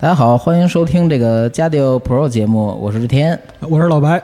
[0.00, 4.22] 大家好，欢迎收听这个加丢 Pro 节目，我是志天，我是老白，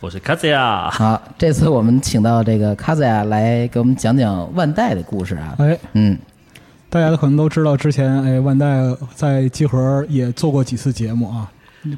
[0.00, 0.90] 我是卡子亚。
[0.90, 5.54] 好，这次我们请到这个卡子亚来给我们讲讲万代的故事啊。
[5.58, 6.18] 哎，嗯，
[6.90, 8.82] 大家可能都知道，之前哎，万代
[9.14, 11.48] 在集合也做过几次节目啊。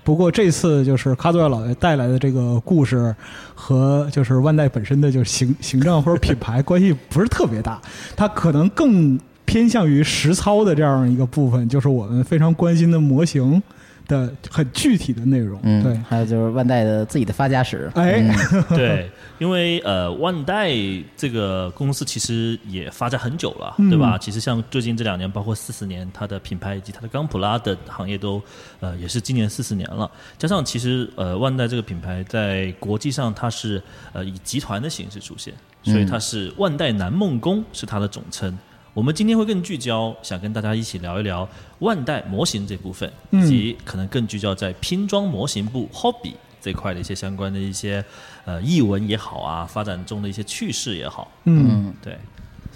[0.04, 3.16] 不过这次就是卡子亚老爷带来的这个故事，
[3.54, 7.80] 和就是万代本身的就是形形象或者品牌关系不是特别大，
[8.14, 9.18] 它可能更。
[9.48, 13.62] 偏向于实操的这样一个部分，就是我们非常关心的模型
[14.06, 15.58] 的很具体的内容。
[15.62, 17.90] 嗯，对，还有就是万代的自己的发家史。
[17.94, 18.22] 哎，
[18.68, 20.70] 对，因为呃，万代
[21.16, 24.18] 这个公司其实也发展很久了，对吧？
[24.18, 28.42] 其实像最近这两年，包括四十年，它的品牌以及它的钢普拉的行业都
[28.80, 30.10] 呃也是今年四十年了。
[30.36, 38.58] 加上其实呃，万代这个品牌在国际上它是呃以集团的形式出现，所以它是万代南梦宫是它的总称。
[38.98, 41.48] 我们今天会更聚焦，想跟大家一起聊一聊
[41.78, 48.04] 万代模型这部分，以及可能更聚焦在拼装模型部 hobby 这块的一些相关的一些
[48.44, 51.30] 呃译文也好啊，发展中的一些趣事也好。
[51.44, 52.18] 嗯，对。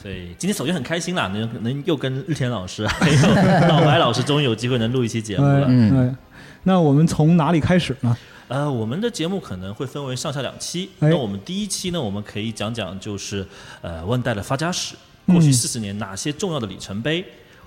[0.01, 5.67] 所以今天首先很开心啦，能能又跟日田老师 还有老白老师终于有机会能录一期节目了。
[5.69, 6.17] 嗯，
[6.63, 8.17] 那我们从哪里开始呢？
[8.47, 10.89] 呃，我们的节目可能会分为上下两期。
[11.01, 13.45] 那我们第一期呢，我们可以讲讲就是
[13.81, 14.95] 呃万代的发家史。
[15.27, 17.25] 过去四十年哪些重要的里程碑，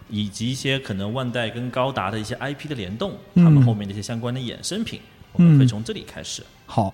[0.09, 4.99] 以及一些可能万代跟高达的一些 IP 的联动，他们后面的一些相关的衍生品，
[5.33, 6.43] 我们会从这里开始。
[6.65, 6.93] 好，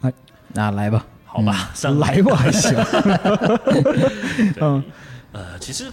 [0.00, 0.12] 哎，
[0.52, 2.22] 那来吧，好吧，来。
[2.22, 2.74] 吧还行。
[4.60, 4.82] 嗯，
[5.32, 5.90] 呃，其实。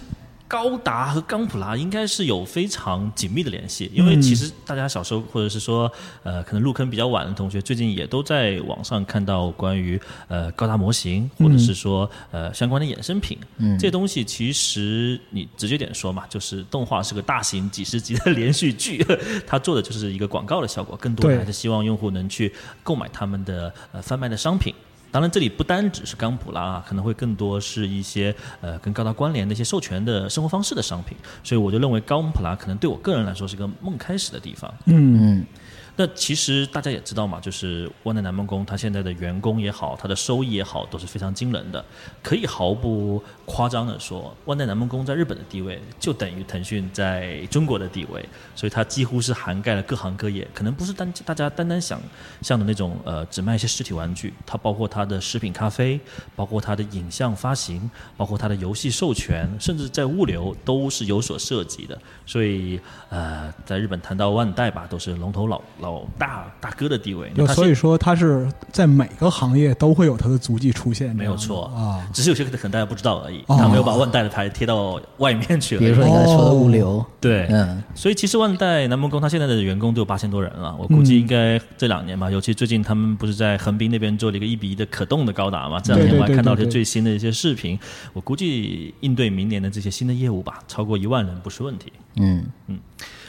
[0.52, 5.90] 高达和钢普拉应该是有非常紧密的联系，因为其实大家小时候或者是说
[6.22, 9.98] 呃可能入坑比较晚的同学，最近也都在网上看到关于
[10.28, 13.38] 呃高达模型或者是说呃相关的衍生品。
[13.56, 19.02] 嗯，这东西其实你直接点说嘛，就是动画是个大型几十集的连续剧，
[19.46, 22.52] 它做的就是一个广告的效果，更多的还是希望用户能去
[22.82, 24.74] 购买他们的呃贩卖的商品。
[25.12, 34.72] 当然，这里不单只是钢普拉啊，可能会更多是一些呃跟高达关联的一些授权的生活方式的商品，所以我就认为钢普拉可能对我个人来说是个梦开始的地方。
[34.86, 35.44] 嗯。
[35.94, 41.84] 那其实大家也知道嘛，就是万代南梦宫，它现在的员工也好，它的收益也好，都是非常惊人的。
[42.22, 48.26] 可以毫不夸张的说，万代南梦宫在日本的地位就等于腾讯在中国的地位，
[48.56, 50.48] 所以它几乎是涵盖了各行各业。
[50.54, 52.00] 可能不是单大家单单想
[52.40, 56.00] 象的那种呃，只卖一些实体玩具，它包括它的食品咖啡，
[56.34, 61.98] 包括它的影像发行，包括它的游戏授权，甚至在物流都是有所涉及的。
[62.24, 62.80] 所以
[63.10, 65.60] 呃，在日本谈到万代吧，都是龙头老。
[65.82, 75.76] 老大大哥的地位，所以说他是在每个行业都会有他的足迹出现，没有错啊，只是有些可能大家不知道而已，他没有把万代的牌贴到外面去。
[75.76, 87.76] 比如说你刚才说的物流，对，嗯，所以其实万代南梦宫他现在的员工都有八千多人了，我估计应该这两年吧，尤其最近他们不是在横滨那边做了一个一比一的可动的高达嘛，这两天我还看到一些最新的一些视频，
[88.12, 91.92] 我估计应对明年的这些新的业务吧，超过一万人不是问题。
[92.16, 92.44] 嗯。
[92.68, 92.78] 嗯。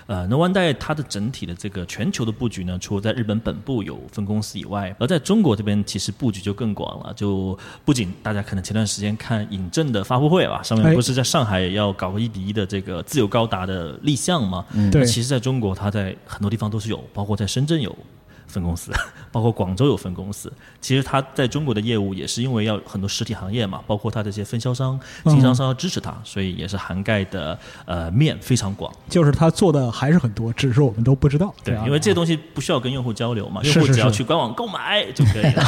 [0.08, 7.14] 呃，那万代它的整体的这个全球的布局呢，除了在日本本部有分公司以外，而在中国这边其实布局就更广了。
[7.14, 14.66] 就不仅大家可能前段时间看尹正的发布会吧，上面不是在上海要搞个一比一的这个自由高达的立项吗？
[14.92, 17.96] 对，其实在中国它在很多地方都是有，包括在深圳有。
[18.54, 18.92] 分公司，
[19.32, 20.52] 包括广州有分公司。
[20.80, 28.94] 其实它在中国的业务也是因为要很多实体行业嘛，包括它这些分销商、经销商要支持它，所以也是涵盖的呃面非常广。
[29.10, 31.54] 就是他做的还是很多，只是我们都不知道。
[31.64, 35.64] 对，因为这些东西不需要跟用户交流嘛，用是是是户只要去官网购买就可以了。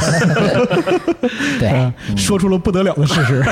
[1.59, 3.43] 对呃，说出了不得了的事实。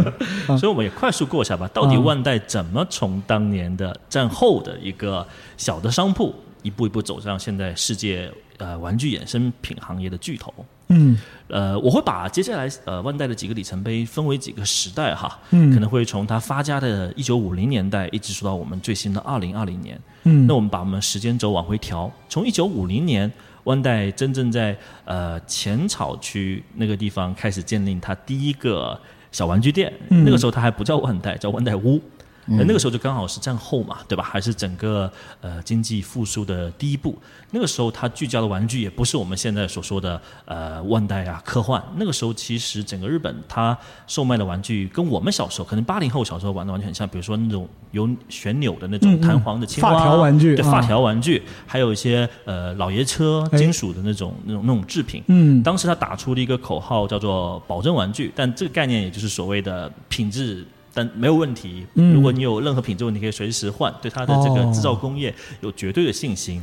[0.58, 5.26] 所以我们也快速过一下吧，到底万代怎么从当年的战后的一个
[5.56, 10.52] 小的商铺，一步一步走向现在世界呃玩具衍生品行业的巨头？
[10.88, 11.18] 嗯
[11.48, 19.98] 呃，我会把接下来呃万代的几个里程碑分为几个时代哈，嗯可能会从它发家的一九五零年代一直说到我们最新的二零二零年。
[20.24, 23.30] 嗯那我们把我们时间轴往回调，从一九五零年，
[23.64, 24.76] 万代真正在
[25.06, 28.98] 呃浅草区那个地方开始建立它第一个
[29.32, 32.00] 小玩具店，嗯那个时候它还不叫万代，叫万代屋。
[32.48, 34.24] 呃那个时候就刚好是战后嘛，对吧？
[34.24, 35.10] 还是整个
[35.40, 37.18] 呃经济复苏的第一步。
[37.50, 41.82] 那个时候它聚焦的玩具也不是我们现在所说的呃万代啊科幻。
[41.96, 43.76] 那个时候其实整个日本它
[44.06, 55.22] 售卖的玩具跟我们小时候可能八零后小时候玩的完全很像，比如说那种有旋钮的那种弹簧的青蛙、发条玩具发条玩具，还有一些呃老爷车、哎金属的那种那种那种制品。
[55.28, 61.84] 嗯当时他打出了一个口号，叫做“保证玩具”，但这个概念也就是所谓的品质，但没有问题。
[61.94, 66.62] 嗯如果你有任何品质问题，可以随时换，对它的这个哦制造工业有绝对的信心。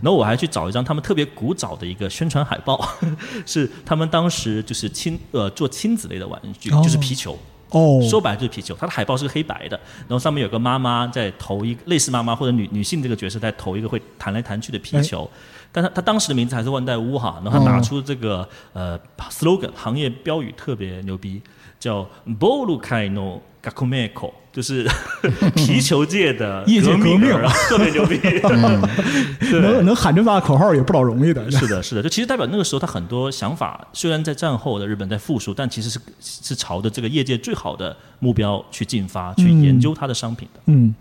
[0.00, 2.80] 然后我还去找一张他们特别古早的一个宣传海报，
[3.44, 7.36] 是他们当时就是亲呃做亲子类的玩具，哦就是皮球。
[7.70, 15.30] 哦，说白了就是皮球，它的海报是个黑白的，然后上面有个妈妈在投一个类似妈妈或者女女性这个角色在投一个会弹来弹去的皮球，
[15.70, 18.98] 但他他当时的名字还是万代屋哈，然后他拿出这个、呃
[19.30, 21.40] slogan 行业标语特别牛逼，
[21.80, 24.86] 叫 “bolu kai no gakumeko”，就是
[25.56, 27.30] 皮球界的 业界革命
[27.68, 28.18] 特别牛逼。
[28.18, 31.50] 对能能喊这么大的口号也不老容易的。
[31.50, 40.60] 是的，是的，就其实代表那个时候他很多想法，虽然在战后的日本在复苏，但其实是是朝着这个业界最好的目标去进发，去研究它的商品的。
[40.66, 40.94] 嗯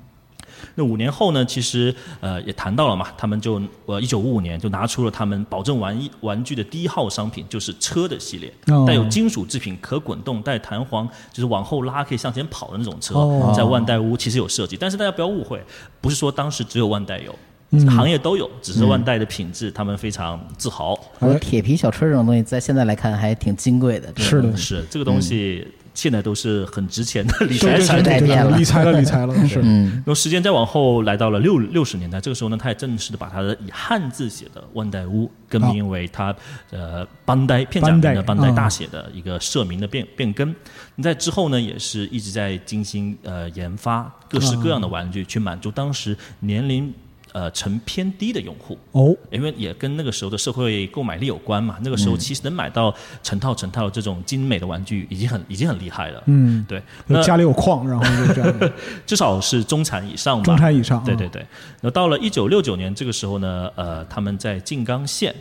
[0.75, 15.63] 那五年后呢，其实呃也谈到了嘛，他们就呃一九五五年就拿出了他们保证玩一玩具的第一号商品，就是车的系列，哦带有金属制品、可滚动、带弹簧，就是往后拉可以向前跑的那种车，哦在万代屋其实有设计，但是大家不要误会，
[16.01, 17.33] 不是说当时只有万代有。
[17.71, 20.99] 嗯行业都有，只是万代的品质，他们非常自豪。
[21.19, 24.11] 而铁皮小车这种东西，在现在来看还挺金贵的。
[24.17, 28.27] 是的是这个东西，现在都是很值钱的理财产品。
[28.27, 36.35] 了理财了，理财了，是嗯然后时间再往后来到了六六十年代，这个时候呢，他也正式的把他的以汉字写的万代屋更名为他
[36.71, 40.53] 呃班代片假名的班代班代大写的一个社名的变变更。
[40.95, 46.93] 你在之后呢，也是一直在精心呃研发各式各样的玩具，去满足当时年龄
[47.39, 48.77] 呃成偏低的用户。
[48.91, 51.77] 哦，因为也跟那个时候的社会购买力有关嘛。
[51.81, 52.93] 那个时候其实能买到
[53.23, 56.21] 成套成套的这种精美的玩具，已经很已经很厉害了。
[56.25, 58.71] 嗯，对，那家里有矿，然后就这样，
[59.07, 60.43] 至少是中产以上吧。
[60.43, 61.45] 中产以上，啊对对对。
[61.79, 65.33] 那到了一九六九年这个时候呢，呃，他们在静冈县，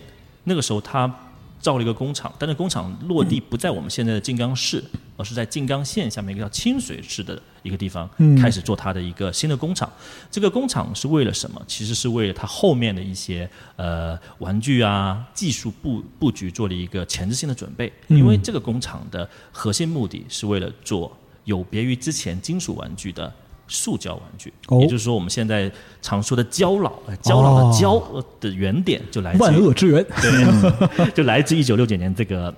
[0.44, 1.12] 那个时候他
[1.60, 4.82] 造了一个工厂，但是工厂落地不在我们现在的静冈市，
[5.16, 9.90] 而是在静冈县下面一个叫清水市的一个地方，嗯开始做它的一个新的工厂。
[10.30, 11.60] 这个工厂是为了什么？
[11.66, 23.32] 其实是为了它后面的一些呃玩具啊技术布布局做了一个前置性的准备，因为这个工厂的核心目的是为了做有别于之前金属玩具的。
[23.68, 24.80] 塑胶玩具，哦。
[24.80, 25.70] 也就是说，我们现在
[26.02, 32.52] 常说的胶老，呃胶老的胶呃的原点就来自于万恶之源，对， 就来自一九六九年这个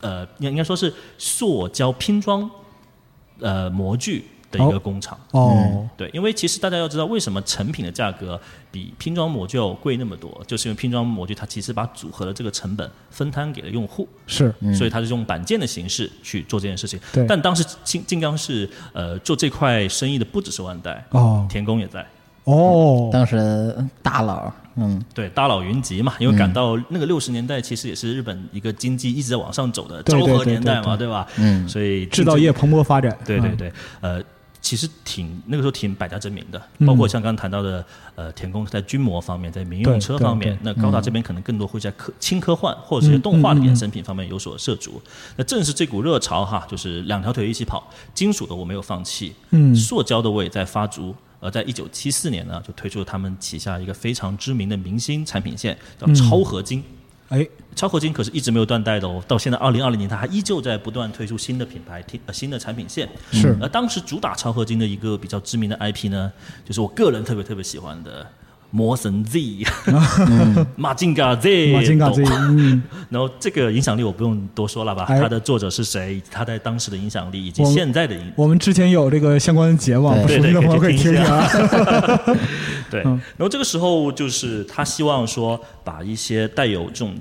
[0.00, 2.50] 呃，应应该说是塑胶拼装
[3.40, 4.24] 呃模具
[4.56, 4.78] 的一个哦。
[4.78, 5.18] 工厂。
[5.32, 16.98] 哦，对，因为其实大家要知道，为什么成品的价格比拼装模具要贵那么多，就是因为拼装模具它其实把组合的这个成本分摊给了用户，是，所以它是用板件的形式去做这件事情。
[17.12, 17.26] 对。
[17.26, 22.06] 但当时静静冈市呃做这块生意的不只是万代，哦田宫也在。
[22.44, 31.26] 哦，当时大佬，嗯，对，大佬云集嘛，因为赶到那个六十年代，其实也是日本一个经济一直在往上走的昭和年代嘛，对对吧？
[31.38, 31.66] 嗯。
[31.66, 34.22] 所以制造业蓬勃发展，嗯，对对对，呃，
[34.64, 45.02] 其实挺那个时候挺百家争鸣的，嗯包括像刚刚谈到的，呃，田宫在军模方面，在民用车方面，那高达这边可能更多会在科轻科幻或者是动画的衍生品方面有所涉足。
[45.36, 51.14] 那正是这股热潮哈，就是两条腿一起跑，金属的我没有放弃，嗯塑胶的我也在发足。
[51.40, 56.82] 而在一九七四年呢，就推出了他们旗下一个非常知名的明星产品线，叫超合金。
[57.34, 63.08] 哎，超合金可是一直没有断代的哦，到现在二零二零年，它还依旧在不断推出新的品牌、新呃新的产品线。
[63.32, 66.32] 是而当时主打超合金的一个比较知名的 IP 呢，
[66.64, 68.24] 就是我个人特别特别喜欢的
[68.74, 69.64] 魔神 Z，
[70.74, 75.04] 马金嘎 Z，马金嘎 Z，嗯， 然后这个影响力我不用多说了吧？
[75.08, 76.20] 哎他的作者是谁？
[76.28, 81.48] 他在当时的影响力以及现在的影，我们之前有这个相关的节目，对不熟悉的朋友可以听听啊。
[82.90, 83.00] 对。
[83.04, 87.14] 嗯然后这个时候就是他希望说，把一些带有这种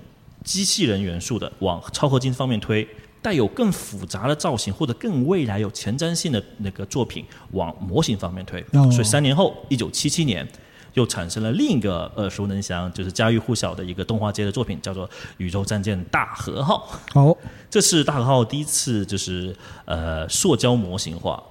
[0.44, 2.88] 机器人元素的往超合金方面推。
[3.22, 10.46] 带有更复杂的造型或者更未来有前瞻性的那个作品往模型方面推，哦所以三年后，一九七七年，
[10.94, 15.08] 又产生了另一个耳熟能详，就是家喻户晓的一个动画界的作品，叫做
[15.38, 16.88] 《宇宙战舰大和号》。
[17.14, 17.36] 好，
[17.70, 21.42] 这是大和号第一次就是呃塑胶模型化，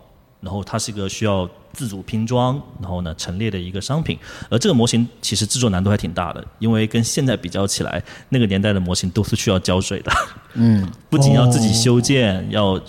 [0.40, 4.18] 然后它是一个需要自主拼装，然后呢陈列的一个商品。
[4.48, 10.12] 而这个模型其实制作难度还挺大的，因为跟现在比较起来，那个年代的模型都是需要胶水的。
[10.54, 12.80] 嗯，不仅要自己修建，要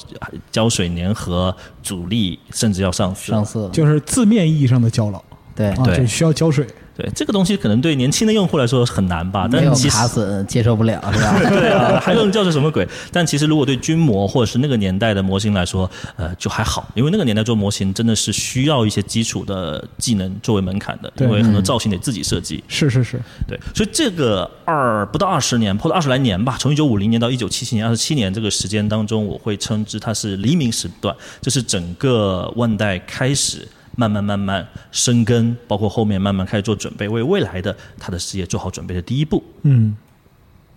[0.52, 3.32] 胶水粘合、阻力，甚至要上色。
[3.32, 5.24] 上色就是字面意义上的胶囊
[5.56, 6.66] 对，啊，对就需要浇水。
[6.96, 9.48] 对这个东西，可能对年轻的用户来说很难吧？
[9.48, 11.40] 没有但其实卡损接受不了 是吧？
[11.50, 12.88] 对啊，还能叫是什么鬼？
[13.12, 22.64] 但其实如果对军模或者是那个年代的模型来说，呃，就还好，因为那个年代做模型真的是需要一些基础的技能作为门槛的，因为很多造型得自己设计。
[22.68, 39.44] 是是是，对，所以这个二不到二十年，或者二十来年吧，从一九五零年到一九七七年，二十七年这个时间当中，我会称之它是黎明时段，这是整个万代开始慢慢慢慢生根，包括后面慢慢开始做准备，为未来的他的事业做好准备的第一步。
[39.62, 39.96] 嗯，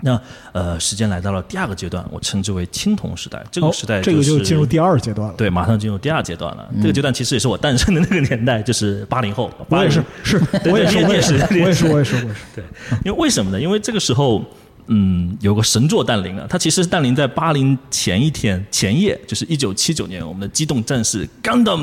[0.02, 0.20] 那
[0.52, 3.42] 呃，时间来到了第二个阶段，我称之为青铜时代。
[3.50, 5.34] 这个哦时代、这个就就是进入第二阶段了。
[5.38, 6.68] 对，马上进入第二阶段了。
[6.82, 9.50] 这个阶段其实也是我诞生的那个年代，就是八零后。
[9.70, 12.40] 我也是80，是，我也是，我也是，是我也是，我也是，我也是。
[12.54, 12.64] 对，
[13.04, 13.58] 因为为什么呢？
[13.58, 14.44] 因为这个时候，
[14.86, 16.46] 嗯，有个神作诞灵了。
[16.48, 21.80] 它其实是诞灵在八零前一天前夜，就是一九七九年，我们的《机动战士 Gundam》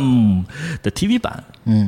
[0.81, 1.43] 的 TV 版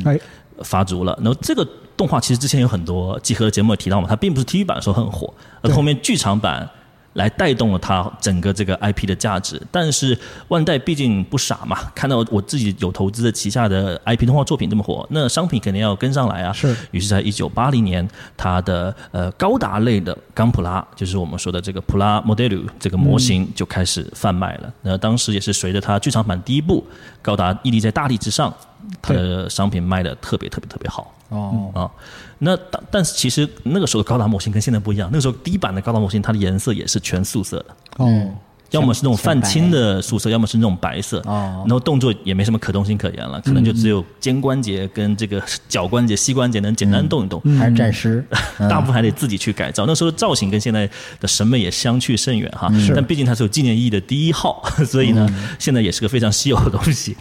[0.05, 0.19] 哎，
[0.63, 1.17] 发足了。
[1.22, 1.67] 然后这个
[1.98, 6.69] 动画其实之前有很多集合的节目也提到嘛，它并不是 TV 版的时候很火，而后面剧场版。
[7.15, 10.17] 来带动了它整个这个 IP 的价值，但是
[10.50, 16.51] 万代毕竟不傻嘛，看到我自己有投资的旗下的 IP 动画作品这么火，那商品肯定要跟上来啊。
[16.53, 24.74] 是于是，在一九八零年，它的呃高达类的钢普拉，就是我们说的这个普拉 Model 这个模型就开始贩卖了。
[24.81, 26.86] 那当时也是随着它剧场版第一部
[27.22, 28.53] 高达屹立在大地之上，
[29.01, 31.14] 它的商品卖的特别特别特别好。
[31.29, 31.91] 哦，啊，
[32.39, 38.32] 那但但是其实那个时候的高达模型跟现在不一样，那个时候低版的高达模型它的颜色也是全素色的，哦，
[38.72, 41.20] 要么是那种泛青的素色，要么是那种白色。
[41.25, 41.63] 哦。
[41.65, 47.39] 然后动作也没什么可动性可言了，可能就只有肩关节跟这个脚关节、膝关节能简单动一动。
[47.58, 48.25] 还是战师，
[48.60, 49.86] 嗯 大部分还得自己去改造。
[49.86, 50.89] 那时候的造型跟现在
[51.20, 55.27] 的审美也相去甚远哈，但毕竟它是有纪念意义的第一号， 所以呢，
[55.58, 57.15] 现在也是个非常稀有的东西。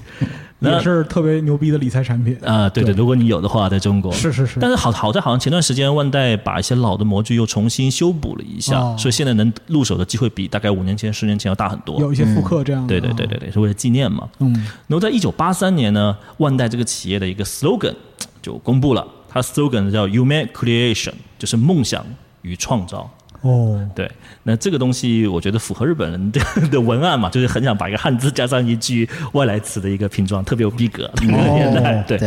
[0.60, 2.36] 那也是特别牛逼的理财产品。
[2.42, 12.00] 啊、对对，如果你有的话，在中国是是是但是好好在好像前段时间万代把一些老的模具又重新修补了一下，哦所以现在能入手的机会比大概五年前、十年前要大很多。
[12.00, 12.88] 有一些复刻这样的。
[12.88, 14.28] 对对对对对，是为了纪念嘛。
[14.38, 14.52] 嗯，
[14.86, 17.94] 然后在一九八三年呢，万代这个企业的一个 slogan
[18.40, 22.04] 就公布了，它 slogan 叫 “Human Creation”，就是梦想
[22.42, 23.10] 与创造。
[23.44, 24.10] 哦，对，
[24.42, 26.40] 那这个东西我觉得符合日本人的
[26.72, 31.10] 的文案嘛，就是很想把一个汉字加上一句外来词的一个拼装，特别有逼格。
[31.16, 32.18] 那个年代，对。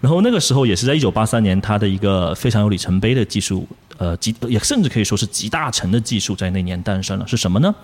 [0.00, 7.26] 然后那个时候也是在一九八三年，它的一个非常有里程碑的技术，呃，极也甚至可以说是集大成的技术，在那年诞生了。
[7.26, 7.74] 是什么呢？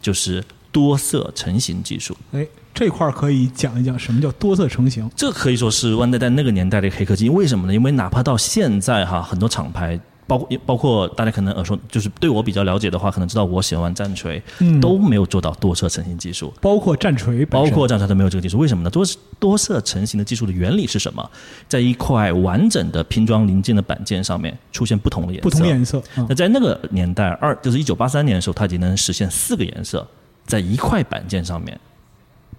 [0.00, 2.16] 就是多色成型技术。
[2.32, 5.10] 哎，这块儿可以讲一讲什么叫多色成型。
[5.14, 7.28] 这可以说是万代在那个年代的黑科技。
[7.28, 7.74] 为什么呢？
[7.74, 10.00] 因为哪怕到现在哈，很多厂牌。
[10.26, 16.52] 包括包括大家可能耳熟，就是对我比较了解的话，可能知道我喜欢玩战锤，嗯都没有做到多色成型技术。
[16.60, 18.90] 包括战锤，包括战锤都没有这个技术，为什么呢？
[18.90, 19.04] 多
[19.38, 21.30] 多色成型的技术的原理是什么？
[21.68, 25.48] 在一块完整的拼装零件的板件上面出现不同的颜色。
[25.48, 26.02] 不同颜色。
[26.16, 30.06] 嗯那在那个年代，二就是一九八三年的时候，它已经能实现四个颜色
[30.46, 31.78] 在一块板件上面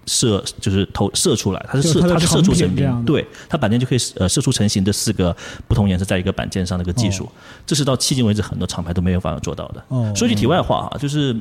[0.06, 5.36] 射，就是投射出来，它是射它是射出成品对，它板件就可以呃射出成型的四个
[5.68, 7.28] 不同颜色在一个板件上的一个技术，
[7.66, 9.84] 这是到迄今为止很多厂牌都没有办法做到的。
[9.88, 11.36] 哦说句题外话啊，就是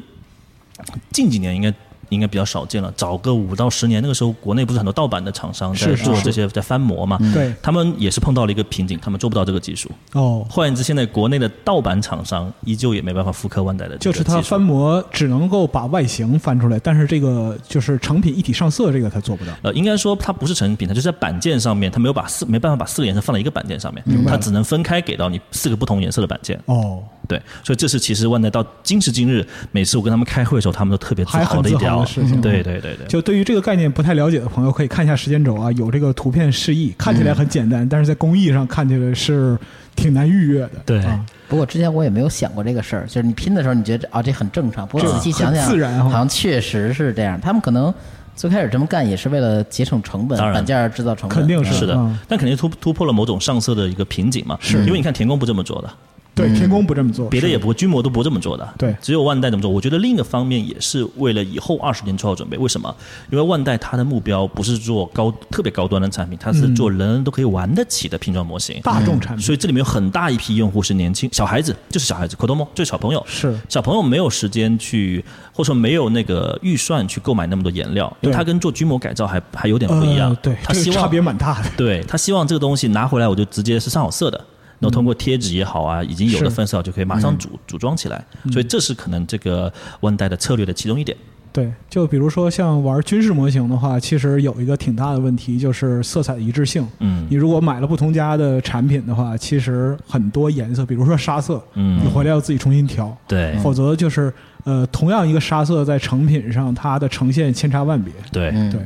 [1.11, 1.73] 近几年应该。
[2.09, 7.19] 应该比较少见了，早个五到十年，那个时候国内不是很多盗版的厂商在做这些在翻模嘛？
[7.31, 9.91] 对他们也是碰到了一个瓶颈，他们做不到这个技术。
[10.13, 14.15] 哦，换言之，现在国内的盗版厂商依旧也没办法复刻万代的就。
[14.15, 19.51] 是它翻模只能够把外形翻出来，但是这个就是成品一体上色，这个它做不到。
[19.61, 26.57] 呃，应该说它不是成品，它就是在板件上面，它没有把四没办法把四个颜色放在一个板件上面，它只能分开给到你四个不同颜色的板件。
[26.67, 32.39] 哦，对，所以这是其实万代到今时今日，每次我跟他们开会的时候，他们都特别自豪豪的一条的事情。
[32.41, 39.57] 对对对对，就对于这个概念不太了解的朋友，可以看一下时间轴啊，有这个图片示意，看起来很简单，但是在工艺上看起来是
[39.95, 40.81] 挺难逾越的。
[40.85, 41.25] 对啊。
[41.47, 46.09] 不过之前我也没有想过这个事儿，就是你拼的时候你觉得啊这很正常，不过仔细想想，自然哈。
[46.09, 47.39] 好像确实是这样。
[47.39, 47.93] 他们可能
[48.35, 54.79] 最开始这么干也是为了节省成本，当然板件制造成本肯定是是的嗯，但肯定突突破了某种上色的一个瓶颈嘛，是。
[54.85, 55.89] 因为你看田宫不这么做的，
[56.35, 59.71] 对，天宫不这么做，别的也不会，军模都不这么做的，对只有万代这么做。
[59.71, 62.57] 我觉得另一个方面也是为了以后二十年做好准备。
[62.57, 62.93] 为什么？
[63.31, 68.81] 因为万代它的目标不是做高特别高端的产品，它是做人人都可以玩得起的拼装模型。
[68.81, 75.23] 大众产品，所以这里面有很大一批用户是年轻小孩子，就是小孩子，口头梦就是小朋友，是小朋友没有时间去，
[75.53, 80.29] 或者说没有那个预算去购买那么多颜料，因为对它跟做军模改造还还有点不一样。
[80.31, 81.69] 呃对，他希望差别蛮大的。
[81.77, 84.45] 对他希望这个东西拿回来，我就直接是上好色的，然
[84.85, 91.17] 后通过贴纸也好啊，已经有的是分色好就可以马上组组装起来，所以这是可能这个万代的策略的其中一点。
[91.51, 96.85] 对，就比如说像玩军事模型的话，其实有一个挺大的问题，就是色彩的一致性。
[96.99, 104.33] 嗯你如果买了不同家的产品的话，其实很多颜色，比如说沙色，嗯你回来要自己重新调，对否则就是
[104.65, 108.11] 呃，同样一个沙色在成品上，它的呈现千差万别。
[108.33, 108.81] 对，嗯对，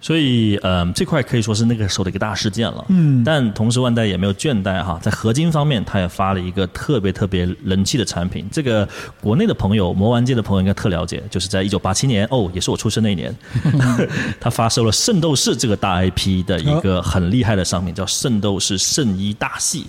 [0.00, 2.84] 所以嗯，这块可以说是那个时候的一个大事件了。
[2.88, 8.48] 嗯，但同时，万代也没有倦怠哈，在合金方面，它也发了一个特别特别人气的产品。
[8.50, 8.88] 这个
[9.20, 13.34] 国内的朋友，魔玩界的朋友应该特了解，就是在一九八七年，哦，也是我出生那一年
[14.40, 19.86] 他发售了《圣斗士》这个大 IP 的一个很厉害的商品，叫《圣斗士圣衣大戏》。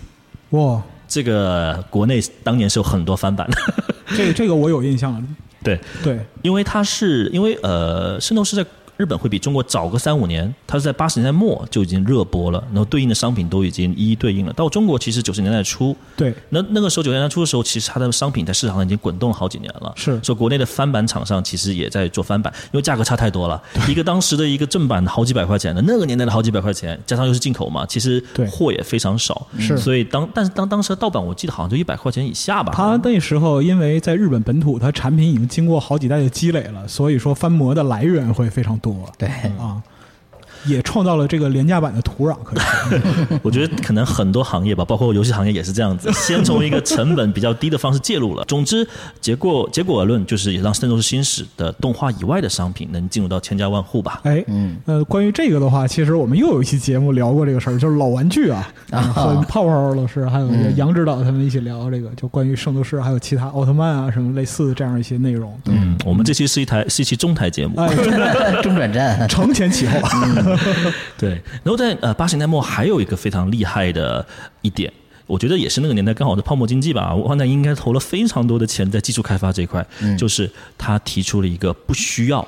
[0.58, 3.58] 哇，这个国内当年是有很多翻版的，
[4.18, 5.24] 这个这个我有印象了。
[5.63, 8.65] 对，对，因为它是因为呃，圣斗士在
[8.98, 14.54] 日本会比中国早个三五年，它是在八十年代末就已经热播了，然后对应的商品都已经一一对应了。
[14.54, 19.92] 到中国其实九十年代初，对，那那个时候九十年代初的时候，其实它的商品在市场上已经滚动了好几年了。
[19.96, 23.62] 是所以国内的翻版厂商其实也在做翻版，因为价格差太多了。
[23.88, 29.48] 一个当时的一个正版好几百块钱的，那个年代的好几百块钱，加上又是进口嘛，其实对货也非常少。
[29.58, 32.72] 是所以当但是当当时的盗版，我记得好像就一百块钱以下吧。
[32.76, 38.91] 它那时候因为在日本本土，它产品已经经过好几代的积累了，所以说翻模的来源会非常多。
[39.18, 39.27] 对，
[39.60, 39.82] 啊，
[40.66, 42.60] 也创造了这个廉价版的土壤，可以。
[43.42, 48.46] 我觉得可能很多行业吧，包括游戏行业也是这样子， 先从一个成本比较低的方式介入了。
[48.46, 48.88] 总之，
[49.20, 54.22] 结果结果而论，就是也让《圣斗士星矢》的动画以外的商品能进入到千家万户吧。
[54.24, 65.58] 哎，嗯，呃，关于这个的话，其实我们又有一期节目聊过这个事儿，就是老玩具啊，啊和泡泡老师还有嗯杨指导他们一起聊这个，就关于圣斗士还有其他奥特曼啊什么类似的这样一些内容。
[65.66, 67.94] 嗯，我们这期是一台是一期中台节目，哎，
[68.62, 70.00] 中转站，承前启后，
[71.18, 71.32] 对。
[71.64, 74.25] 然后在呃八十年代末还有一个非常厉害的
[74.62, 74.92] 一点。
[75.27, 79.86] 我觉得也是那个年代刚好是泡沫经济吧，万代应该投了非常多的钱在技术开发这一块，
[80.18, 82.46] 就是他提出了一个不需要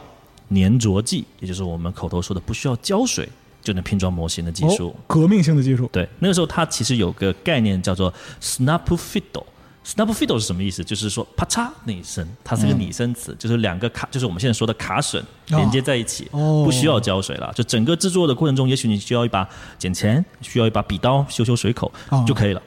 [0.53, 3.29] 粘着剂，也就是我们口头说的不需要胶水
[3.61, 4.89] 就能拼装模型的技术。
[4.89, 9.45] 哦，革命性的技术，对，那个时候他其实有个概念叫做 snap fiddle。
[9.85, 10.83] Snap fiddle 是什么意思？
[10.83, 17.51] 就是说啪嚓那一声，它是个拟声词，就是两个卡，就是我们现在说的卡榫连接在一起，哦不需要胶水了。
[17.53, 22.61] 就整个制作的过程中，也许你需要一把剪钳，需要一把笔刀修修水口、哦就可以了。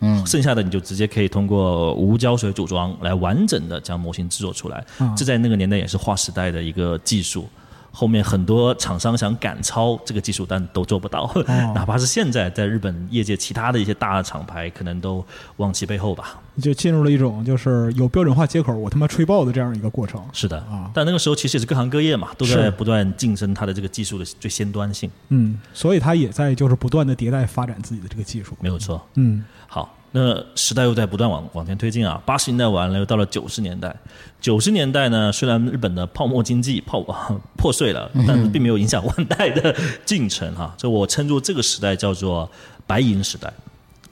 [0.00, 4.84] 嗯，剩下的你就直接可以通过无胶水组装来完整的将模型制作出来。
[4.98, 7.48] 啊这在那个年代也是划时代的一个技术。
[7.92, 11.22] 后面很多厂商想赶超这个技术，但都做不到。
[11.34, 11.42] 哦
[11.74, 15.24] 哪怕是现在在日本业界其他的一些大的厂牌，可能都
[15.56, 16.38] 望其背后吧。
[16.60, 20.22] 就进入了一种就是有标准化接口，我他妈吹爆的这样一个过程。
[20.32, 28.56] 是的，啊但那个时候其实也是各行各业嘛，都在不断晋升它的这个技术的最先端性，嗯，所以它也在就是不断的迭代发展自己的这个技术。
[28.60, 29.04] 没有错。
[29.14, 32.20] 嗯，好，那时代又在不断往往前推进啊。
[32.24, 33.94] 八十年代完了，又到了九十年代。
[34.40, 37.02] 九十年代呢，虽然日本的泡沫经济泡
[37.56, 42.48] 破碎了，但是并没有影响万代的进程哈、所以我称作这个时代叫做
[42.86, 43.52] 白银时代，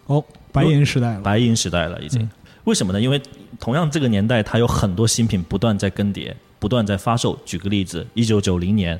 [0.06, 0.22] 哦，
[0.54, 1.20] 白银时代了。
[1.20, 2.30] 白银时代了已经。
[2.64, 3.00] 为什么呢？
[3.00, 3.20] 因为
[3.60, 7.38] 同样这个年代，它有很多新品不断在更迭，不断在发售。
[7.44, 8.98] 举个例子，一九九零年，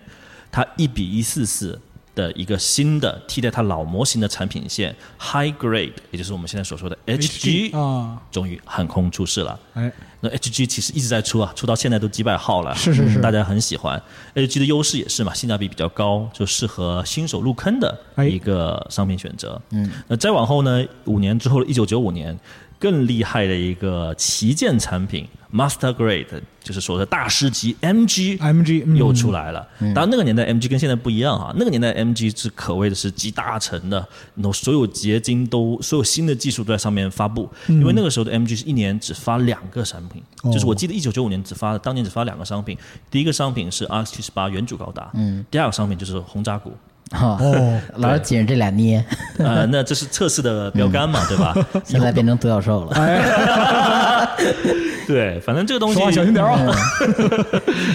[0.52, 1.80] 它一比一四四
[2.14, 9.58] 的一个新的替代它老模型的产品线 High Grade，也就是我们现在所说的 HG，啊，终于横空出世了。
[9.72, 9.90] 哎，
[10.24, 14.02] 那 HG 其实一直在出啊，出到现在都几百号了，是是是大家很喜欢。
[14.34, 19.60] HG 的优势也是嘛，性价比比较高，就适合新手入坑的哎一个商品选择。
[19.70, 22.36] 嗯，那再往后呢，五年之后的一九九五年，
[22.78, 26.26] 更厉害的一个旗舰产品 Master Grade，
[26.62, 28.36] 就是说的大师级 MG。
[28.38, 28.96] MG 嗯。
[28.96, 33.96] 又出来了，当然那个年代 MG 跟现在不一样啊，那个年代 MG 是可谓的是集大成的，
[34.34, 40.50] 然后所有结晶都所有新的技术都在上面发布，因为那个时候的 MG 是一年只发两个产品，哦。
[40.52, 42.76] 就是我记得一九九五年只发当年只发两个商品，
[43.10, 46.72] 第一个商品是 RX 七十八原主高达，嗯，第二个商品就是轰炸鼓，
[47.10, 49.04] 哈哦， 老是紧着这俩捏，
[49.38, 51.54] 呃，那这是测试的标杆嘛，对吧？
[51.84, 52.94] 现在变成独角兽了。
[55.08, 56.74] 对，反正这个东西说话小心点啊！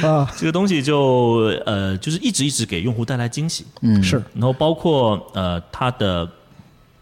[0.08, 4.22] 啊，这个东西就呃，就是一直一直给用户带来惊喜，嗯，是。
[4.34, 6.30] 然后包括呃它的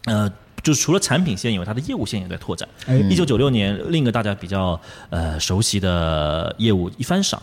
[0.06, 0.32] 呃。
[0.64, 2.68] 就是除了产品线以外，它的业务线也在拓展。
[2.88, 2.98] 哎。
[3.10, 4.78] 一九九六年，另一个大家比较
[5.10, 7.42] 呃熟悉的业务一番赏，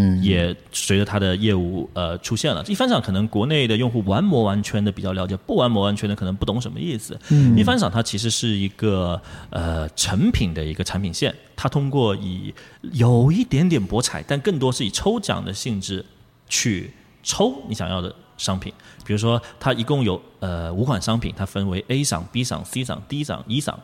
[0.00, 2.64] 嗯，也随着它的业务呃出现了。
[2.68, 7.18] 一番赏可能国内的用户玩魔玩圈的比较了解，不玩魔玩圈的可能不懂什么意思。
[7.30, 12.54] 嗯一番赏它其实是一个呃成品的一个产品线，它通过以
[12.92, 16.04] 有一点点博彩，但更多是以抽奖的性质
[16.48, 16.92] 去
[17.24, 18.72] 抽你想要的商品。
[19.04, 23.76] 比如说，它一共有呃五款商品，它分为 A 赏、B 赏、C 赏、D 赏、E 赏。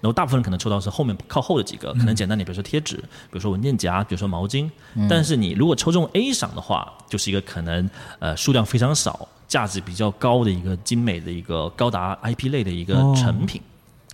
[0.00, 4.70] 然后大部分人可能抽到是后面靠后的几个，可能简单点，比如说贴纸，比如说文件夹，比如说毛巾。
[5.08, 7.88] 但是你如果抽中 A 赏的话，就是一个可能
[8.18, 13.60] 呃数量非常少、价值比较高的一个精美的一个高达 IP 类的一个哦成品。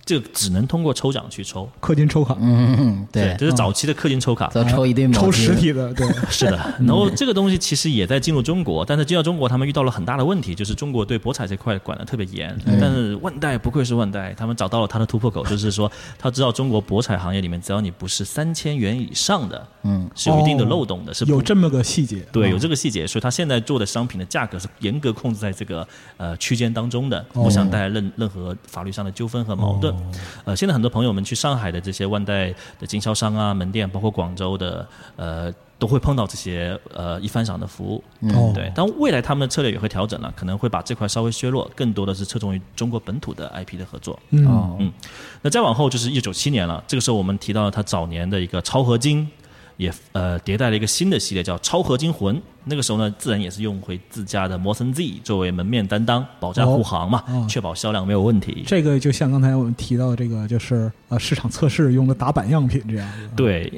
[0.05, 4.47] 这个只能通过抽奖去抽，氪金抽卡，嗯， 对，这是早期的氪金抽卡。
[4.53, 12.55] 都抽一堆毛抽实体的， 对，是的，然后这个东西其实也在进入中国，但是进到中国，他们遇到了很大的问题，就是中国对博彩这块管得特别严。
[12.79, 25.87] 但是万代不愧是万代，他们找到了他的突破口，就是说 他知道中国博彩行业里面，只要你不是三千元以上的，嗯，是有一定的漏洞的，是不有这么个细节，对，啊有这个细节，所以他现在做的商品的价格是严格控制在这个
[26.17, 27.43] 呃区间当中的，哦。
[27.45, 29.94] 不想带来任任何法律上的纠纷和矛盾。
[30.45, 35.53] 呃，现在很多朋友们去上海的这些万代的经销商啊、门店，包括广州的呃。
[35.77, 38.01] 都会碰到这些呃一番赏的服务，
[38.33, 38.71] 哦对。
[38.73, 44.17] 但未来他们的策略也会调整了，可能会把这块稍微削弱，更多的是侧重于中国本土的 IP 的合作。
[44.29, 44.89] 嗯，哦，嗯，
[45.41, 49.29] 那再往后就是一九七年了，这个时候我们提到了他早年的一个超合金，
[49.75, 52.41] 也呃迭代了一个新的系列叫超合金魂。
[52.65, 58.63] 那个时候呢，自然也是用回自家的摩森 Z 作为门面担当，保驾护航嘛，哦确保销量没有问题。
[58.65, 63.71] 这个就像刚才我们提到的这个，就是呃市场测试用的打板样品这样子，对，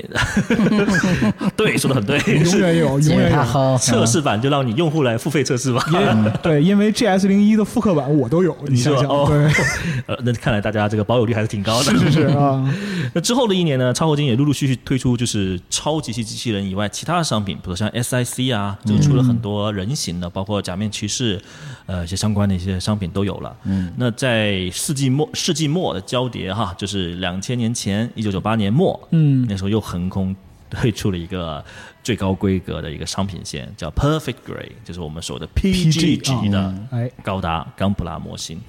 [1.56, 3.78] 对，说的很对，永是远有，永远有。
[3.78, 5.84] 测试版就让你用户来付费测试吧。
[5.92, 9.52] 因对，因为 GS 零一的复刻版我都有，你想想，对，
[10.08, 11.92] 呃，那看来大家这个保有率还是挺高的。
[11.92, 12.74] 是是是啊，
[13.14, 21.42] 那之后的一年呢，超合金也陆陆续续推出就是超级系机器人以外其他的商品，比如像 SIC 啊，这个出了很多人形的，包括假面骑士，
[21.86, 23.56] 呃，一些相关的一些商品都有了。
[23.64, 29.46] 嗯，那在世纪末世纪末的交叠哈，就是两千年前，一九九八年末，嗯。
[29.50, 30.36] 那时候又横空
[30.70, 31.64] 推出了一个
[32.04, 38.60] 最高规格的一个商品线，叫 Perfect Grey，就是我们说的 PG 级的哎，高达钢普拉模型。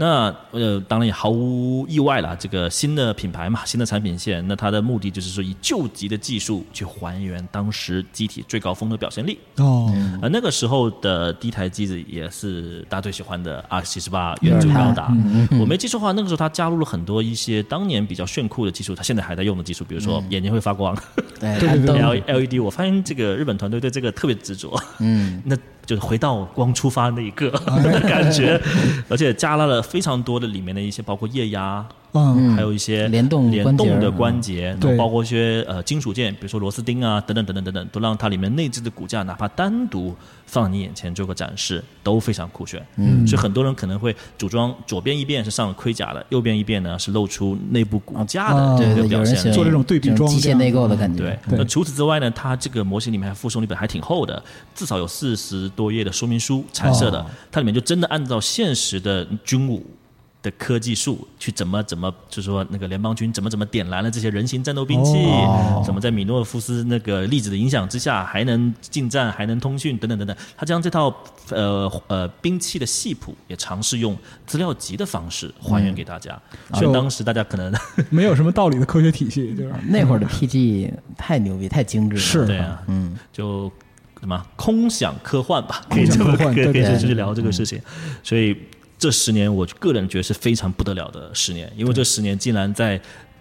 [0.00, 9.36] 那呃，当然也毫无意外了，这个新的品牌嘛，新的产品线，那它的目的就是说以救急的技术去还原当时机体最高峰的表现力。
[9.56, 15.12] 哦，而那个时候的第一台机子也是大家最喜欢的 R 七十八原主高达。
[15.60, 20.96] 我没记错的话，那个时候它加入了很多一些当年比较炫酷的技术，它现在还在用的技术，比如说眼睛会发光
[21.40, 22.60] LED。
[22.62, 24.80] 我发现这个日本团队对这个特别执着。
[25.00, 25.56] 嗯， 那
[25.88, 27.50] 就是回到光出发那一个
[27.82, 28.60] 的感觉，
[29.08, 40.14] 而且加了了非常多的里面的一些，包括液压，嗯，还有一些联动联动的嗯关节，然后包括一些呃金属件，比如说螺丝钉啊等等等等等等，都让它里面内置的骨架，哪怕单独
[40.46, 42.84] 放你眼前做个展示，都非常酷炫。
[42.96, 49.34] 嗯，所以很多人可能会组装左边一边是上了盔甲的，右边一边呢是露出内部骨架啊的这个表现。
[49.44, 49.52] 力。
[49.52, 51.58] 做这种对比装机械内构的感觉，对，对。
[51.58, 54.42] 那除此之外呢，它这个模型里面还附送了一本还挺厚的，
[54.74, 57.26] 至少有四十多页的说明书，彩色的，哦。
[57.50, 59.84] 它里面就真的按照现实的军武。
[60.40, 65.82] 的科技术去怎么怎么，就是说那个联邦军怎么怎么点燃了这些人形战斗兵器，哦。
[65.84, 70.36] 怎么在米诺夫斯那个粒子的影响之下还能近战，还能通讯等等等等。
[70.56, 71.12] 他将这套
[71.50, 76.40] 呃呃兵器的系谱也尝试用资料集的方式还原给大家，
[76.74, 77.72] 所以就当时大家可能
[78.10, 79.74] 没有什么道理的科学体系，就是。
[79.88, 82.46] 那会儿的 PG 太牛逼，太精致了，是。
[82.46, 83.70] 对啊，嗯，就
[84.20, 87.80] 什么空想科幻吧， 可以这么空想科幻可以可以对对去聊这个事情。
[88.22, 88.56] 所以
[88.98, 93.00] 这十年，我个人觉得是非常不得了的十年，因为这十年竟然在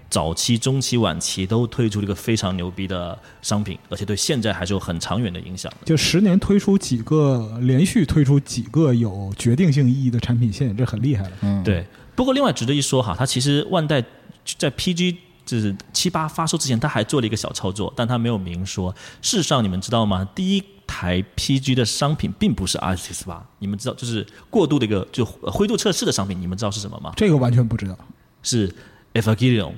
[0.09, 5.77] 早期、中期、晚期都推出了一个非常牛逼的商品，而且对现在还是有很长远的影响的。
[5.85, 11.31] 就十年推出几个，连续推出几个有决定性意义的产品线，这很厉害了。
[11.41, 14.01] 嗯，对，不过另外值得一说哈，它其实万代
[14.57, 18.95] 在 PG 就是七八发售之前，它还做了一个小操作，但它没有明说。
[19.21, 20.25] 事实上，你们知道吗？
[20.33, 20.63] 第一
[20.97, 27.13] 台 PG 的商品并不是 RX 八，你们知道，就是过度的一个就灰度测试的商品，你们知道是什么吗？
[27.15, 27.95] 这个完全不知道。
[28.41, 28.73] 是
[29.13, 29.73] Evangelion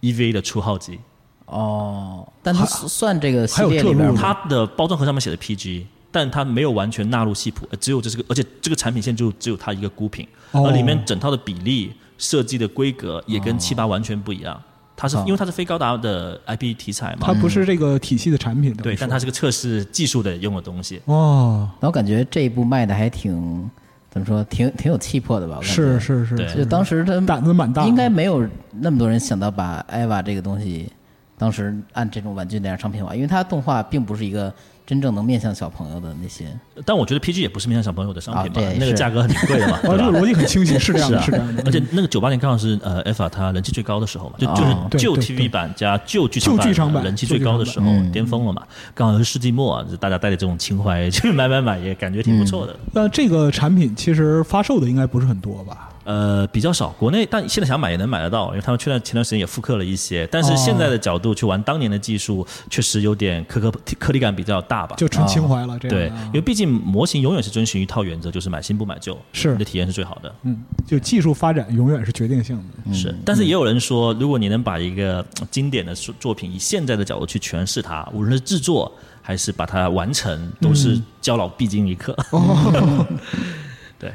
[0.00, 0.98] EVA 的初号机，
[1.44, 4.18] 哦，但它还算这个系列里边吗？
[4.18, 5.84] 它的包装盒上面写的 PG。
[6.14, 14.62] 但它没有完全纳入系谱，呃只有这是个，而且这个产品线就只有它一个孤品，哦而里面整套的比例、设计的规格也跟七八完全不一样。
[14.96, 17.18] 它是哦因为它是非高达的 IP 题材嘛。
[17.22, 21.00] 它，不是这个体系的产品，对，但它是个测试技术的用的东西。
[21.06, 23.70] 哦，那我感觉这一部卖的还挺
[24.10, 25.56] 怎么说，挺挺有气魄的吧？
[25.56, 25.74] 我感觉。
[25.74, 26.54] 是，是是，对。
[26.54, 30.90] 就当时他胆子蛮大，应该没有那么多人想到把艾娃这个东西，
[31.38, 34.52] 当时按这种玩具那样商品化，因为它动画并不是一个
[34.92, 36.44] 真正能面向小朋友的那些。
[36.84, 40.04] 但我觉得 PG 也不是面向小朋友的商品嘛，那个价格很贵的嘛， 哦，对吧？
[40.04, 41.62] 这个逻辑很清晰，是这样的，是啊是这样的。
[41.64, 48.62] 而且那个九八年刚好是呃 F 它人气最高的时候嘛，就哦就是旧 TV 版加旧剧场旧剧场版人气最高的时候巅峰了嘛，
[48.94, 52.76] 刚好是世纪末啊，就大家带着这种情怀去买买买，也感觉挺不错的。
[52.92, 55.88] 那这个产品其实发售的应该不是很多吧？
[56.04, 64.96] 呃，比较少，国内但现在想买也能买得到，因为他们去年前段时间也复刻了一些，但是哦现在的角度去玩当年的技术，确实有点颗颗颗粒感比较大吧。
[64.96, 70.34] 就纯情怀了，这样对因为毕竟模型永远是遵循一套原则，就是买新不买旧，是你的体验是最好的。
[70.42, 72.94] 嗯，就技术发展永远是决定性的。
[72.94, 82.12] 是，但是也有人说，如果你能把一个呃经典的作作品以现在的角度去诠释它，无论是制作还是把它完成，都是教老必经一课。
[82.32, 83.06] 哦，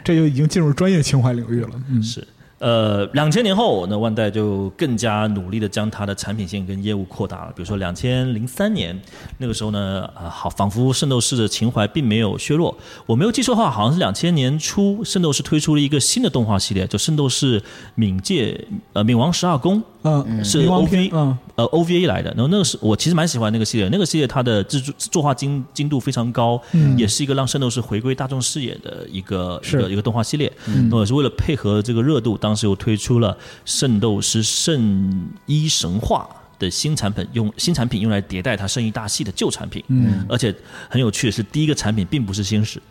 [0.04, 1.70] 这就已经进入专业情怀领域了。
[1.90, 2.26] 嗯，是。
[2.60, 7.54] 呃，两千年后，那万代就更加努力的将它的产品线跟业务扩大了。
[7.56, 9.00] 比如说两千零三年
[9.38, 12.76] 那个时候呢，啊，好，仿佛圣斗士的情怀并没有削弱。
[13.06, 17.62] 我没有记错的话，好像是两千年初，圣斗士推出了一个新的动画系列，就圣斗士
[17.96, 18.60] 冥界
[18.94, 19.84] 呃冥王十二宫，
[20.28, 22.32] 嗯，是冥王篇 OV 嗯，呃 OVA 来的。
[22.32, 30.52] 然后那个是我其实蛮喜欢那个系列，那个系列它的制作作画精精度非常高，嗯也是一个让圣斗士回归大众视野的一个一个一个动画系列。
[30.66, 33.34] 那么也是为了配合这个热度，当时又推出了
[33.66, 36.28] 《圣斗士圣衣神话》。
[36.60, 40.52] 的新产品用新产品用来迭代它圣衣大系的旧产品，嗯，而且
[40.90, 42.82] 很有趣的是，第一个产品并不是星矢，